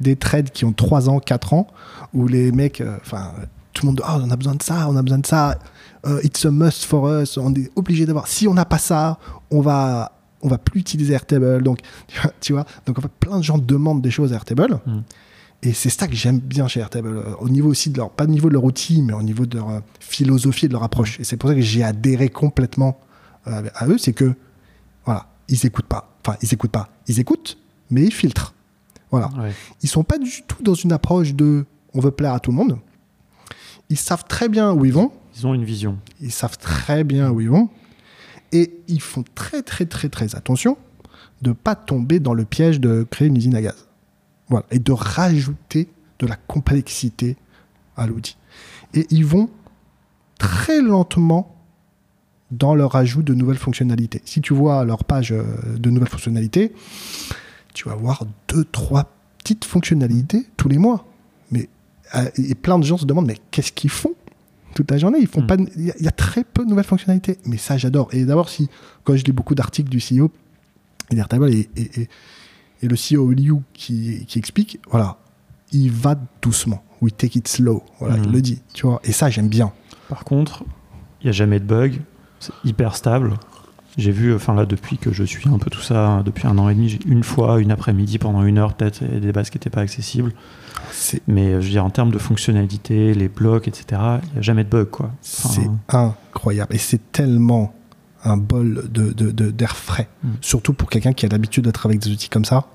[0.00, 1.68] des, trades qui ont 3 ans, 4 ans,
[2.12, 3.32] où les mecs, enfin,
[3.72, 5.56] tout le monde, oh, on a besoin de ça, on a besoin de ça,
[6.24, 8.26] it's a must for us, on est obligé d'avoir.
[8.26, 9.20] Si on n'a pas ça,
[9.52, 11.62] on va on va plus utiliser Airtable.
[11.62, 11.80] Donc,
[12.40, 14.78] tu vois, donc en fait, plein de gens demandent des choses à Airtable.
[14.86, 15.00] Hmm.
[15.62, 18.24] Et c'est ça que j'aime bien chez Airtable, euh, au niveau aussi de leur, pas
[18.24, 20.82] au niveau de leur outil, mais au niveau de leur euh, philosophie et de leur
[20.82, 21.18] approche.
[21.18, 23.00] Et c'est pour ça que j'ai adhéré complètement
[23.46, 24.34] euh, à eux, c'est que,
[25.04, 26.16] voilà, ils écoutent pas.
[26.24, 26.90] Enfin, ils écoutent pas.
[27.08, 27.58] Ils écoutent,
[27.90, 28.54] mais ils filtrent.
[29.10, 29.30] Voilà.
[29.82, 32.56] Ils sont pas du tout dans une approche de on veut plaire à tout le
[32.56, 32.78] monde.
[33.88, 35.12] Ils savent très bien où ils vont.
[35.36, 35.98] Ils ont une vision.
[36.20, 37.68] Ils savent très bien où ils vont.
[38.52, 40.76] Et ils font très très très très attention
[41.42, 43.85] de ne pas tomber dans le piège de créer une usine à gaz.
[44.48, 44.66] Voilà.
[44.70, 45.88] Et de rajouter
[46.18, 47.36] de la complexité
[47.96, 48.36] à l'outil.
[48.94, 49.50] Et ils vont
[50.38, 51.54] très lentement
[52.50, 54.22] dans leur ajout de nouvelles fonctionnalités.
[54.24, 55.42] Si tu vois leur page euh,
[55.76, 56.72] de nouvelles fonctionnalités,
[57.74, 61.06] tu vas voir deux, trois petites fonctionnalités tous les mois.
[61.50, 61.68] Mais
[62.14, 64.14] euh, et plein de gens se demandent mais qu'est-ce qu'ils font
[64.74, 65.18] toute la journée?
[65.20, 65.46] Ils font hmm.
[65.46, 65.56] pas.
[65.76, 67.38] Il y, a très peu de nouvelles fonctionnalités.
[67.46, 68.08] Mais ça, j'adore.
[68.12, 68.68] Et d'abord, si
[69.04, 70.30] quand je lis beaucoup d'articles du CEO,
[71.10, 71.16] et,
[71.76, 72.08] et, et,
[72.82, 75.18] et, le CEO Liu qui, qui explique, voilà,
[75.72, 76.82] il va doucement.
[77.00, 77.82] We take it slow.
[77.98, 78.32] Voilà, il hmm.
[78.32, 78.62] le dit.
[78.72, 79.00] Tu vois.
[79.04, 79.72] Et ça, j'aime bien.
[80.08, 80.64] Par contre,
[81.20, 82.00] il n'y a jamais de bug.
[82.40, 83.34] C'est hyper stable.
[83.96, 86.68] J'ai vu, enfin là, depuis que je suis un peu tout ça, depuis un an
[86.68, 89.70] et demi, j'ai une fois, une après-midi, pendant une heure, peut-être, des bases qui n'étaient
[89.70, 90.32] pas accessibles.
[91.26, 94.64] Mais je veux dire, en termes de fonctionnalité, les blocs, etc., il n'y a jamais
[94.64, 95.12] de bug, quoi.
[95.22, 96.74] c'est incroyable.
[96.74, 97.72] Et c'est tellement
[98.26, 100.28] un bol d'air de, de, frais, mm.
[100.40, 102.66] surtout pour quelqu'un qui a l'habitude d'être avec des outils comme ça.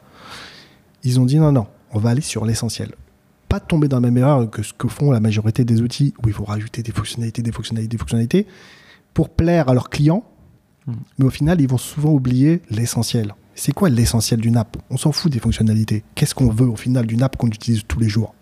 [1.03, 2.93] Ils ont dit non, non, on va aller sur l'essentiel.
[3.49, 6.27] Pas tomber dans la même erreur que ce que font la majorité des outils où
[6.27, 8.47] il faut rajouter des fonctionnalités, des fonctionnalités, des fonctionnalités
[9.13, 10.23] pour plaire à leurs clients.
[10.87, 10.93] Mm.
[11.19, 13.35] Mais au final, ils vont souvent oublier l'essentiel.
[13.55, 14.77] C'est quoi l'essentiel d'une app?
[14.89, 16.03] On s'en fout des fonctionnalités.
[16.15, 18.33] Qu'est-ce qu'on veut au final d'une app qu'on utilise tous les jours?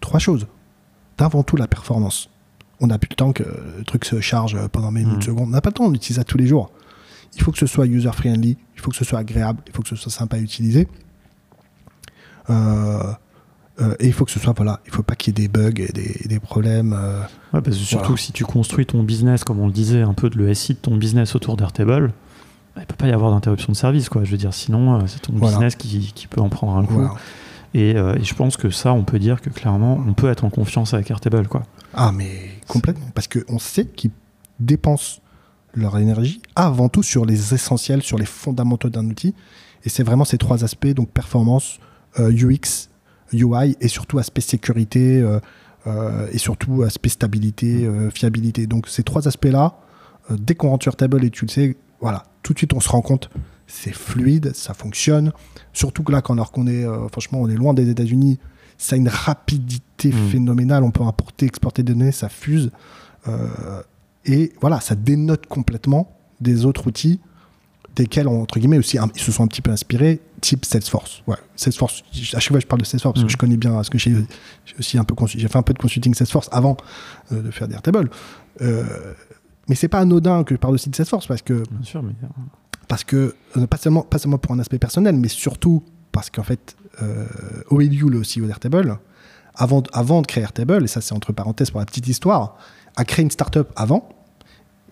[0.00, 0.46] Trois choses.
[1.16, 2.28] D'avant tout la performance.
[2.84, 5.22] On n'a plus le temps que le truc se charge pendant une mmh.
[5.22, 5.48] secondes.
[5.48, 6.70] On n'a pas le temps, on utilise ça tous les jours.
[7.34, 9.88] Il faut que ce soit user-friendly, il faut que ce soit agréable, il faut que
[9.88, 10.86] ce soit sympa à utiliser.
[12.50, 13.12] Euh,
[13.80, 15.48] euh, et il faut que ce soit, voilà, il faut pas qu'il y ait des
[15.48, 16.92] bugs et des, problèmes.
[16.92, 17.22] Euh,
[17.54, 20.30] ouais, parce que surtout si tu construis ton business, comme on le disait, un peu
[20.30, 22.12] de le SI de ton business autour d'Airtable,
[22.76, 24.24] il ne peut pas y avoir d'interruption de service, quoi.
[24.24, 27.08] Je veux dire, sinon, c'est ton business qui, qui, peut en prendre un coup.
[27.76, 30.50] Euh, et, je pense que ça, on peut dire que clairement, on peut être en
[30.50, 31.62] confiance avec Airtable, quoi.
[31.92, 33.06] Ah, mais complètement.
[33.14, 34.10] Parce qu'on sait qu'ils
[34.60, 35.20] dépensent
[35.74, 39.34] leur énergie avant tout sur les essentiels, sur les fondamentaux d'un outil.
[39.84, 41.78] Et c'est vraiment ces trois aspects, donc performance,
[42.18, 42.88] UX,
[43.32, 45.20] euh, UI et surtout aspect sécurité,
[45.86, 48.66] euh, et surtout aspect stabilité, euh, fiabilité.
[48.66, 49.78] Donc ces trois aspects-là,
[50.30, 52.80] euh, dès qu'on rentre sur Table et tu le sais, voilà, tout de suite on
[52.80, 53.30] se rend compte,
[53.66, 55.32] c'est fluide, ça fonctionne.
[55.72, 58.38] Surtout que là, quand alors qu'on est, euh, franchement, on est loin des États-Unis,
[58.78, 60.28] ça a une rapidité Mm.
[60.30, 60.82] phénoménale.
[60.84, 62.70] On peut importer, exporter des données, ça fuse.
[63.28, 63.82] Euh,
[64.26, 66.10] et voilà, ça dénote complètement
[66.40, 67.20] des autres outils
[67.96, 71.22] desquels, entre guillemets, aussi, un- ils se sont un petit peu inspirés, type Salesforce.
[71.28, 72.02] Ouais, Salesforce,
[72.34, 74.14] à chaque fois je parle de Salesforce parce que je connais bien, parce que j'ai
[74.78, 76.76] aussi un peu j'ai fait un peu de consulting Salesforce avant
[77.32, 78.10] euh, de faire des Airtable.
[78.60, 78.84] Euh,
[79.68, 82.12] mais c'est pas anodin que je parle aussi de Salesforce parce que Bien sûr, mais
[82.24, 82.26] euh,
[82.88, 85.82] parce que euh, pas seulement pas seulement pour un aspect personnel, mais surtout
[86.14, 87.26] parce qu'en fait, euh,
[87.70, 88.98] OLU, le CEO d'Airtable,
[89.56, 92.56] avant, avant de créer Airtable, et ça c'est entre parenthèses pour la petite histoire,
[92.96, 94.08] a créé une startup avant,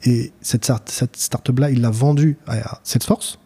[0.05, 3.39] et cette, start- cette startup-là, il l'a vendue à Salesforce.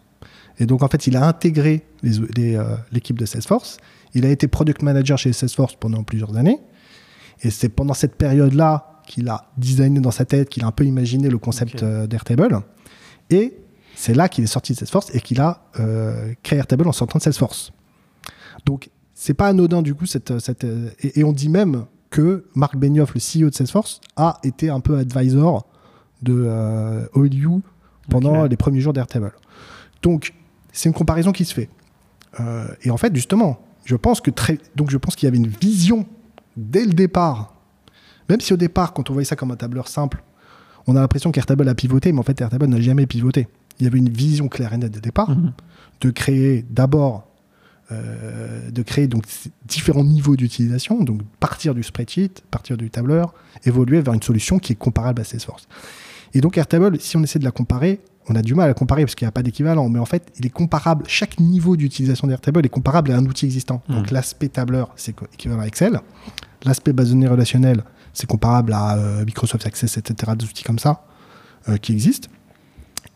[0.59, 3.77] Et donc en fait, il a intégré les- les, euh, l'équipe de Salesforce.
[4.15, 6.59] Il a été product manager chez Salesforce pendant plusieurs années.
[7.43, 10.85] Et c'est pendant cette période-là qu'il a designé dans sa tête, qu'il a un peu
[10.85, 12.61] imaginé le concept euh, d'Airtable.
[13.29, 13.53] Et
[13.97, 17.19] c'est là qu'il est sorti de Salesforce et qu'il a euh, créé Airtable en sortant
[17.19, 17.73] de Salesforce.
[18.67, 20.07] Donc, c'est pas anodin du coup.
[20.07, 24.01] Cette, cette, euh, et, et on dit même que Marc Benioff, le CEO de Salesforce,
[24.17, 25.67] a été un peu advisor
[26.23, 27.63] de euh, OLU
[28.11, 29.33] pendant les premiers jours d'Airtable.
[30.03, 30.35] Donc,
[30.73, 31.71] c'est une comparaison qui se fait.
[32.39, 35.39] Euh, et en fait, justement, je pense que très, donc je pense qu'il y avait
[35.39, 36.07] une vision
[36.57, 37.55] dès le départ.
[38.29, 40.23] Même si au départ, quand on voyait ça comme un tableur simple,
[40.87, 43.49] on a l'impression qu'Airtable a pivoté, mais en fait, Airtable n'a jamais pivoté.
[43.81, 45.53] Il y avait une vision claire et nette le départ Mhm.
[46.01, 47.25] de créer d'abord
[47.93, 49.23] euh, de créer donc
[49.65, 53.33] différents niveaux d'utilisation, donc partir du spreadsheet, partir du tableur,
[53.65, 55.69] évoluer vers une solution qui est comparable à Salesforce.
[56.35, 58.75] Et donc Airtable, si on essaie de la comparer, on a du mal à la
[58.75, 61.77] comparer parce qu'il n'y a pas d'équivalent, mais en fait, il est comparable, chaque niveau
[61.77, 63.81] d'utilisation d'Airtable est comparable à un outil existant.
[63.89, 64.15] Donc Mhm.
[64.15, 66.01] l'aspect tableur, c'est équivalent à Excel.
[66.65, 70.81] L'aspect base de données relationnelle, c'est comparable à euh, Microsoft Access, etc., des outils comme
[70.81, 71.05] ça
[71.69, 72.29] euh, qui existent.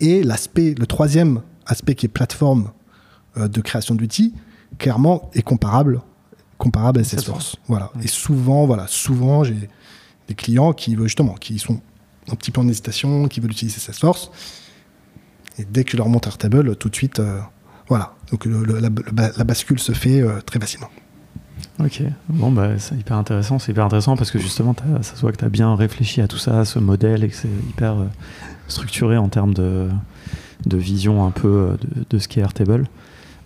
[0.00, 2.70] Et l'aspect, le troisième aspect qui est plateforme
[3.36, 4.34] euh, de création d'outils,
[4.78, 6.00] clairement est comparable,
[6.58, 7.56] comparable à Salesforce.
[7.68, 7.90] Voilà.
[8.02, 9.68] Et souvent, voilà, souvent j'ai
[10.28, 11.80] des clients qui veulent justement, qui sont
[12.30, 14.30] un petit peu en hésitation, qui veulent utiliser Salesforce.
[15.58, 17.40] Et dès que je leur montre Airtable, tout de suite, euh,
[17.88, 18.14] voilà.
[18.30, 20.88] Donc le- le- la, bascule se fait euh, très facilement.
[21.78, 23.58] Ok, bon, bah, c'est hyper intéressant.
[23.58, 26.28] C'est hyper intéressant parce que justement, ça se voit que tu as bien réfléchi à
[26.28, 28.06] tout ça, à ce modèle, et que c'est hyper euh,
[28.70, 29.88] structuré en termes de,
[30.66, 31.76] de vision un peu euh,
[32.08, 32.86] de, ce qu'est Airtable.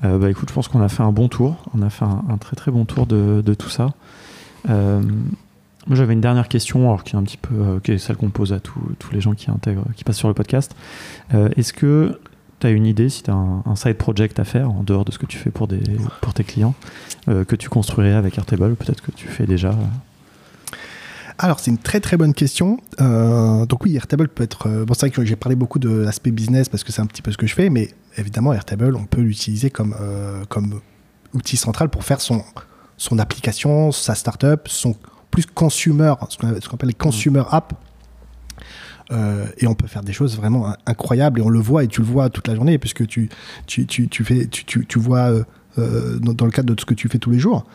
[0.05, 1.57] Euh, bah, écoute, je pense qu'on a fait un bon tour.
[1.77, 3.95] On a fait un, très très bon tour de, de tout ça.
[4.69, 5.01] Euh,
[5.87, 8.17] moi, j'avais une dernière question, alors qui est un petit peu, euh, qui est celle
[8.17, 8.81] qu'on pose à tous
[9.13, 10.75] les gens qui intègrent, qui passent sur le podcast.
[11.57, 12.21] Est-ce que
[12.61, 15.13] tu as une idée, si tu as un, side project à faire en dehors de
[15.13, 15.83] ce que tu fais pour, des,
[16.23, 16.75] pour tes clients,
[17.27, 19.75] que tu construirais avec Airtable, peut-être que tu fais déjà.
[21.39, 22.79] Alors, c'est une très très bonne question.
[23.01, 24.69] Euh, donc oui, Airtable peut être...
[24.69, 27.07] euh, bon, c'est vrai que j'ai parlé beaucoup de l'aspect business parce que c'est un
[27.07, 30.81] petit peu ce que je fais, mais évidemment, Airtable, on peut l'utiliser comme, euh, comme
[31.33, 32.45] outil central pour faire son,
[32.97, 34.95] son application, sa startup, son
[35.33, 37.75] plus consumer, ce qu'on appelle les consumer apps.
[39.59, 42.01] Et on peut faire des choses vraiment in- incroyables et on le voit et tu
[42.01, 43.29] le vois toute la journée puisque tu,
[43.67, 45.31] tu, tu, tu fais, tu, vois
[45.77, 47.67] dans, dans le cadre de ce que tu fais tous les jours.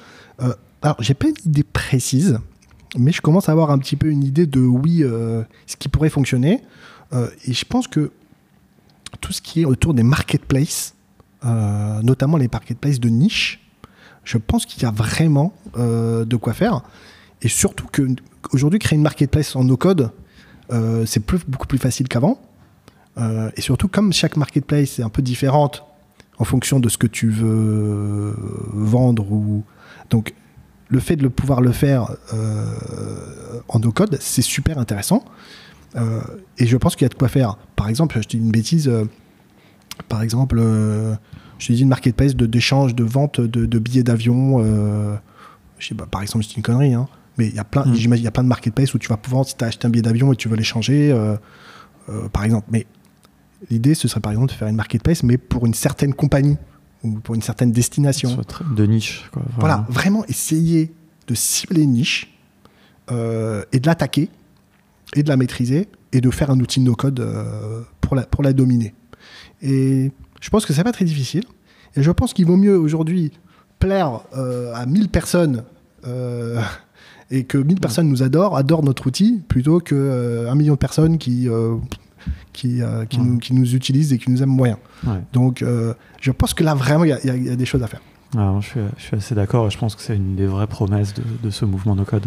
[0.81, 2.39] Alors, j'ai pas une idée précise,
[2.97, 5.89] mais je commence à avoir un petit peu une idée de oui, euh, ce qui
[5.89, 6.61] pourrait fonctionner.
[7.13, 8.11] Euh, et je pense que
[9.21, 10.95] tout ce qui est autour des marketplaces,
[11.45, 13.59] euh, notamment les marketplaces de niche,
[14.23, 16.81] je pense qu'il y a vraiment de quoi faire.
[17.41, 18.07] Et surtout que
[18.53, 20.11] aujourd'hui, créer une marketplace en no-code,
[21.05, 22.39] c'est beaucoup plus facile qu'avant.
[23.17, 25.83] Et surtout, comme chaque marketplace est un peu différente
[26.37, 28.35] en fonction de ce que tu veux
[28.73, 29.63] vendre, ou
[30.11, 30.33] donc
[30.89, 32.65] le fait de le pouvoir le faire euh,
[33.67, 35.23] en no-code, c'est super intéressant.
[35.95, 36.19] Euh,
[36.57, 37.57] et je pense qu'il y a de quoi faire.
[37.75, 38.87] Par exemple, je dis une bêtise.
[38.87, 39.05] euh,
[40.07, 40.57] par exemple,
[41.59, 44.63] je te dis une marketplace de- d'échange, de, vente de, de billets d'avion.
[45.77, 47.93] je sais pas, par exemple, c'est une connerie, hein, mais il y a plein, Mm.
[47.95, 49.85] j'imagine, il y a plein de marketplaces où tu vas pouvoir, si tu as acheté
[49.87, 51.13] un billet d'avion et tu veux l'échanger,
[52.33, 52.67] par exemple.
[52.71, 52.87] Mais
[53.69, 56.57] l'idée, ce serait par exemple de faire une marketplace, mais pour une certaine compagnie
[57.03, 58.37] ou pour une certaine destination.
[58.75, 59.29] De niche.
[59.31, 59.59] Quoi, vraiment.
[59.59, 60.91] Voilà, vraiment essayer
[61.27, 62.33] de cibler une niche
[63.11, 64.29] euh, et de l'attaquer
[65.15, 68.53] et de la maîtriser et de faire un outil no-code euh, pour, la, pour la
[68.53, 68.93] dominer.
[69.61, 71.43] Et je pense que c'est pas très difficile.
[71.95, 73.31] Et je pense qu'il vaut mieux aujourd'hui
[73.79, 75.63] plaire euh, à 1000 personnes
[77.31, 80.79] et que 1000 personnes nous adorent, adorent notre outil, plutôt que euh, un million de
[80.79, 81.47] personnes qui,
[82.53, 83.25] qui, euh, qui, Ouais.
[83.25, 84.77] nous, qui nous utilisent et qui nous aiment moyen.
[85.05, 85.21] Ouais.
[85.33, 87.87] Donc euh, je pense que là, vraiment, il y a- y, y des choses à
[87.87, 88.01] faire.
[88.35, 90.67] Alors, je, suis, je suis assez d'accord et je pense que c'est une des vraies
[90.67, 92.25] promesses de, de ce mouvement no code.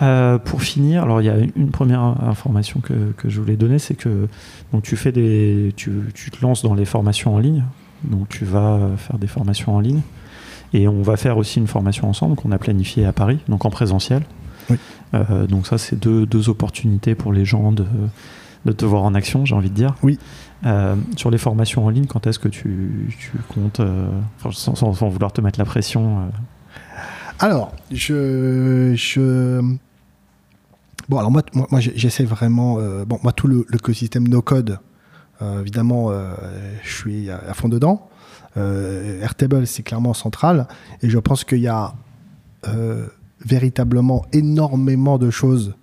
[0.00, 3.78] Euh, pour finir, alors il y a une première information que, que je voulais donner,
[3.78, 4.26] c'est que
[4.72, 7.62] donc tu fais des, tu, tu, te lances dans les formations en ligne,
[8.02, 10.00] donc tu vas faire des formations en ligne,
[10.72, 13.70] et on va faire aussi une formation ensemble qu'on a planifiée à Paris, donc en
[13.70, 14.22] présentiel.
[14.70, 14.76] Oui.
[15.48, 17.84] Donc ça, c'est deux, deux, opportunités pour les gens de,
[18.64, 19.94] de te voir en action, j'ai envie de dire.
[20.02, 20.18] Oui.
[20.64, 24.08] Euh, sur les formations en ligne, quand est-ce que tu, tu comptes, euh,
[24.52, 26.22] sans, sans, sans, vouloir te mettre la pression euh...
[27.40, 29.60] Alors, je, je,
[31.08, 32.78] Bon, alors moi, moi, moi j'essaie vraiment.
[33.04, 34.78] Bon, moi, tout l'écosystème no-code,
[35.40, 36.12] évidemment,
[36.84, 38.08] je suis à, fond dedans.
[38.56, 40.68] Airtable, c'est clairement central.
[41.02, 41.94] Et je pense qu'il y a
[43.44, 45.74] véritablement énormément de choses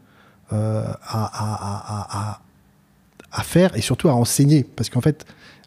[0.52, 2.40] à, à, à,
[3.32, 4.64] à, faire et surtout à enseigner.
[4.64, 5.26] Parce qu'en fait,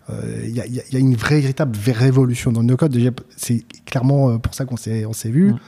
[0.08, 2.96] il euh, y, y, a une vraie, véritable révolution dans le no-code.
[3.36, 5.52] C'est clairement pour ça qu'on s'est vu.
[5.52, 5.58] Mmh.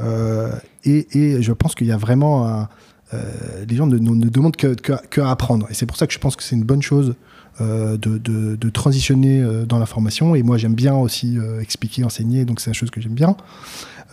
[0.00, 0.52] Euh,
[0.84, 2.68] et, et, je pense qu'il y a vraiment un,
[3.14, 5.66] euh, les gens ne, ne, ne demandent que, que, que, à apprendre.
[5.70, 7.14] Et c'est pour ça que je pense que c'est une bonne chose
[7.60, 10.34] euh, de, de, de, transitionner euh, dans la formation.
[10.34, 13.36] Et moi, j'aime bien aussi euh, expliquer, enseigner, donc c'est une chose que j'aime bien.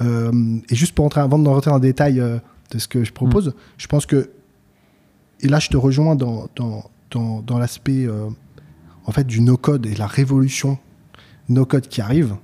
[0.01, 3.49] et juste pour entrer, avant de rentrer dans le détail de ce que je propose,
[3.49, 3.53] mmh.
[3.77, 4.29] je pense que,
[5.41, 8.07] et là, je te rejoins dans, dans, dans, dans l'aspect
[9.05, 10.77] en fait du no-code et la révolution
[11.49, 12.35] no-code qui arrive.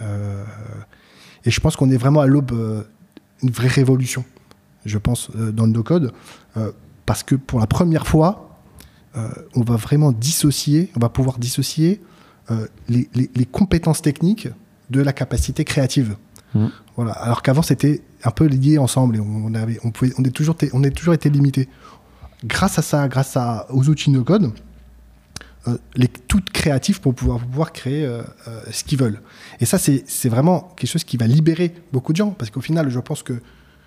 [0.00, 2.52] et je pense qu'on est vraiment à l'aube
[3.42, 4.24] d'une vraie révolution
[4.84, 6.12] je pense, euh, dans le no-code,
[6.56, 6.72] euh,
[7.06, 8.58] parce que pour la première fois,
[9.16, 12.00] euh, on va vraiment dissocier, on va pouvoir dissocier
[12.90, 14.48] les, les, les, compétences techniques
[14.90, 16.16] de la capacité créative.
[16.54, 16.66] Mmh.
[16.94, 17.12] Voilà.
[17.12, 20.54] Alors qu'avant, c'était un peu lié ensemble et on, avait, on, pouvait, on, est toujours,
[20.74, 21.70] on est toujours été limité.
[22.44, 23.38] Grâce à ça, grâce
[23.70, 24.52] aux outils no-code,
[25.66, 29.22] euh, les toutes créatifs pour pouvoir, pouvoir créer euh, euh, ce qu'ils veulent.
[29.60, 32.90] Et ça, c'est vraiment quelque chose qui va libérer beaucoup de gens, parce qu'au final,
[32.90, 33.40] je pense que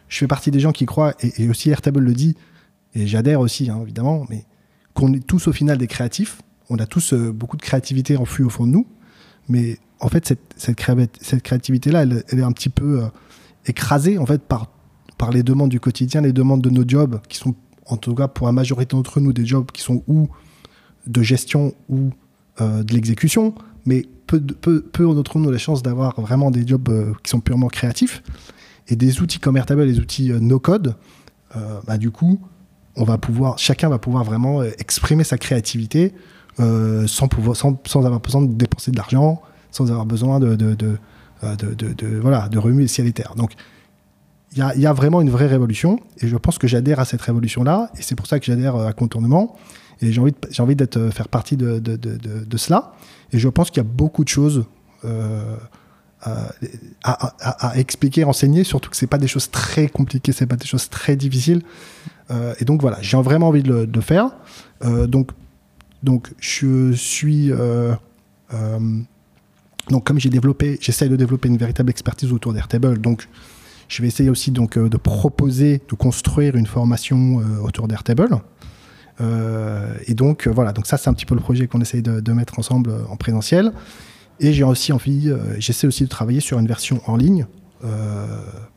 [0.08, 2.36] je fais partie des gens qui croient, et, aussi Airtable le dit,
[2.96, 4.46] et j'adhère aussi, hein, évidemment, mais
[4.96, 6.42] qu'on est tous au final des créatifs.
[6.70, 8.88] On a tous beaucoup de créativité enfouie au fond de nous,
[9.48, 13.04] mais en fait, cette, cette, cré cette créativité-là, elle, elle, est un petit peu
[13.68, 14.72] écrasée en fait par,
[15.20, 17.54] par les demandes du quotidien, les demandes de nos jobs, qui sont,
[17.88, 20.30] en tout cas pour la majorité d'entre nous, des jobs qui sont ou
[21.08, 22.12] de gestion ou
[22.62, 23.54] euh, de l'exécution,
[23.86, 27.30] mais peu, peu, peu d'entre nous ont la chance d'avoir vraiment des jobs euh, qui
[27.30, 28.24] sont purement créatifs.
[28.90, 30.96] Et des outils comme Airtable, les outils euh, no-code,
[31.88, 32.40] bah, du coup,
[32.96, 36.14] on va pouvoir, chacun va pouvoir vraiment exprimer sa créativité
[36.58, 41.00] sans, avoir besoin de dépenser de l'argent, sans avoir besoin de,
[42.22, 43.34] voilà, de remuer le ciel et.
[43.36, 43.54] Donc,
[44.58, 47.92] il y, a, vraiment une vraie révolution, et je pense que j'adhère à cette révolution-là,
[47.98, 49.56] et c'est pour ça que j'adhère à Contournement,
[50.02, 52.94] et j'ai envie, j'ai envie d'être, faire partie de, de, de, cela,
[53.32, 54.66] et je pense qu'il y a beaucoup de choses
[55.06, 55.56] euh,
[56.22, 56.50] à,
[57.04, 60.66] à, à, expliquer, enseigner, surtout que c'est pas des choses très compliquées, c'est pas des
[60.66, 61.62] choses très difficiles.
[62.32, 64.32] Euh, et donc voilà, j'ai vraiment envie de le, de faire.
[64.84, 65.32] Euh, donc,
[66.04, 67.94] donc je suis euh,
[68.54, 68.80] euh
[69.90, 73.00] donc comme j'ai développé, j'essaye de développer une véritable expertise autour d'Airtable.
[73.00, 73.30] Donc
[73.88, 78.30] je vais essayer aussi donc euh, de proposer, de construire une formation euh, autour d'Airtable.
[80.08, 82.60] et donc voilà, donc ça c'est un petit peu le projet qu'on essaye de, mettre
[82.60, 83.72] ensemble en présentiel.
[84.40, 87.48] Et j'ai aussi envie, euh, j'essaie aussi de travailler sur une version en ligne
[87.84, 88.26] euh,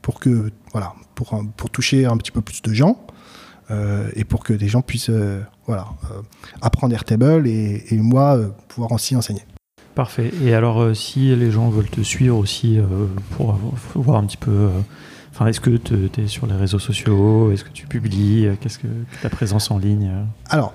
[0.01, 3.07] pour que, voilà, pour, pour toucher un petit peu plus de gens
[3.71, 5.11] euh, et pour que des gens puissent,
[5.67, 5.87] voilà,
[6.63, 8.39] apprendre Airtable et moi
[8.69, 9.43] pouvoir aussi enseigner.
[10.01, 10.30] Parfait.
[10.42, 12.84] Et alors, euh, si les gens veulent te suivre aussi euh,
[13.36, 13.59] pour
[13.94, 14.70] voir un petit peu.
[15.30, 18.88] Enfin, est-ce que tu es sur les réseaux sociaux Est-ce que tu publies Qu'est-ce que
[19.20, 20.11] ta présence en ligne
[20.48, 20.72] Alors,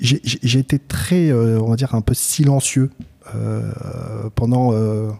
[0.00, 2.90] j'ai été très, euh, on va dire, un peu silencieux
[3.34, 3.72] euh,
[4.34, 5.10] pendant, euh,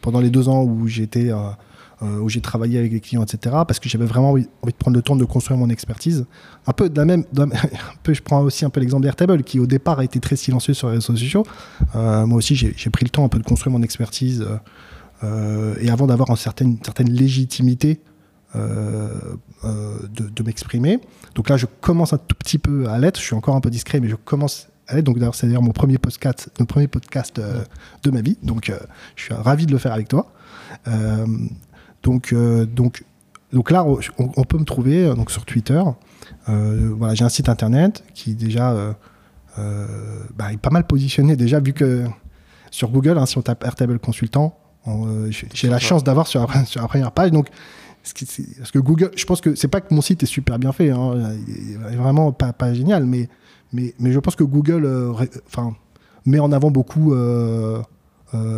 [0.00, 1.30] pendant les deux ans où j'étais
[2.20, 3.56] où j'ai travaillé avec les clients, etc.
[3.66, 6.26] Parce que j'avais vraiment envie, de prendre le temps de construire mon expertise.
[6.66, 7.48] Un peu de la même, un
[8.02, 10.74] peu, je prends aussi un peu l'exemple d'Airtable qui au départ a été très silencieux
[10.74, 11.44] sur les réseaux sociaux.
[11.94, 14.46] Euh, moi aussi, j'ai pris le temps un peu de construire mon expertise
[15.22, 16.78] euh, et avant d'avoir une certaine,
[17.08, 18.00] légitimité
[18.56, 19.08] euh,
[19.62, 21.00] de, m'exprimer.
[21.34, 23.18] Donc là, je commence un tout petit peu à l'être.
[23.18, 25.04] Je suis encore un peu discret, mais je commence à l'être.
[25.04, 27.40] Donc d'ailleurs, c'est d'ailleurs mon premier podcast, mon premier podcast
[28.02, 28.36] de ma vie.
[28.42, 28.72] Donc
[29.16, 30.32] je suis ravi de le faire avec toi.
[30.88, 31.26] Euh,
[32.04, 33.04] donc,
[33.52, 35.82] donc là, on, on, peut me trouver donc sur Twitter.
[36.48, 38.72] Euh, voilà, j'ai un site internet qui déjà
[39.58, 39.86] euh,
[40.36, 42.04] bah, est pas mal positionné déjà vu que
[42.70, 44.58] sur Google, hein, si on tape Airtable Consultant,
[45.52, 47.30] j'ai la chance d'avoir sur, sur, la première page.
[47.30, 47.48] Donc,
[48.02, 50.90] parce que Google, je pense que c'est pas que mon site est super bien fait,
[50.90, 53.28] hein, il est vraiment pas, pas génial, mais,
[53.72, 54.86] mais, mais je pense que Google,
[55.46, 55.74] enfin,
[56.26, 57.80] met en avant beaucoup euh,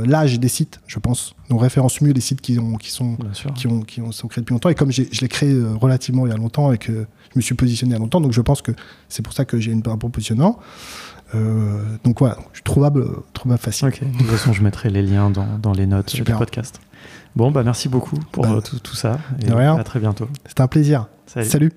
[0.05, 1.35] l'âge des sites, je pense.
[1.51, 3.17] On référence mieux les sites qui, ont, qui, sont,
[3.55, 4.69] qui, ont, qui ont, sont créés depuis longtemps.
[4.69, 7.41] Et comme je l'ai créé euh, relativement il y a longtemps et que je me
[7.41, 8.73] suis positionné il y a longtemps, donc je pense que
[9.09, 10.59] c'est pour ça que j'ai une, un bon positionnement.
[12.05, 13.89] donc voilà, je suis trouvable, trouvable facile.
[13.89, 16.81] De toute façon, je mettrai les liens dans, dans les notes du podcast.
[17.35, 19.19] Bon, bah merci beaucoup pour bah, tout, tout, ça.
[19.47, 19.77] Et rien.
[19.77, 20.27] à très bientôt.
[20.47, 21.07] C'était un plaisir.
[21.27, 21.73] Salut.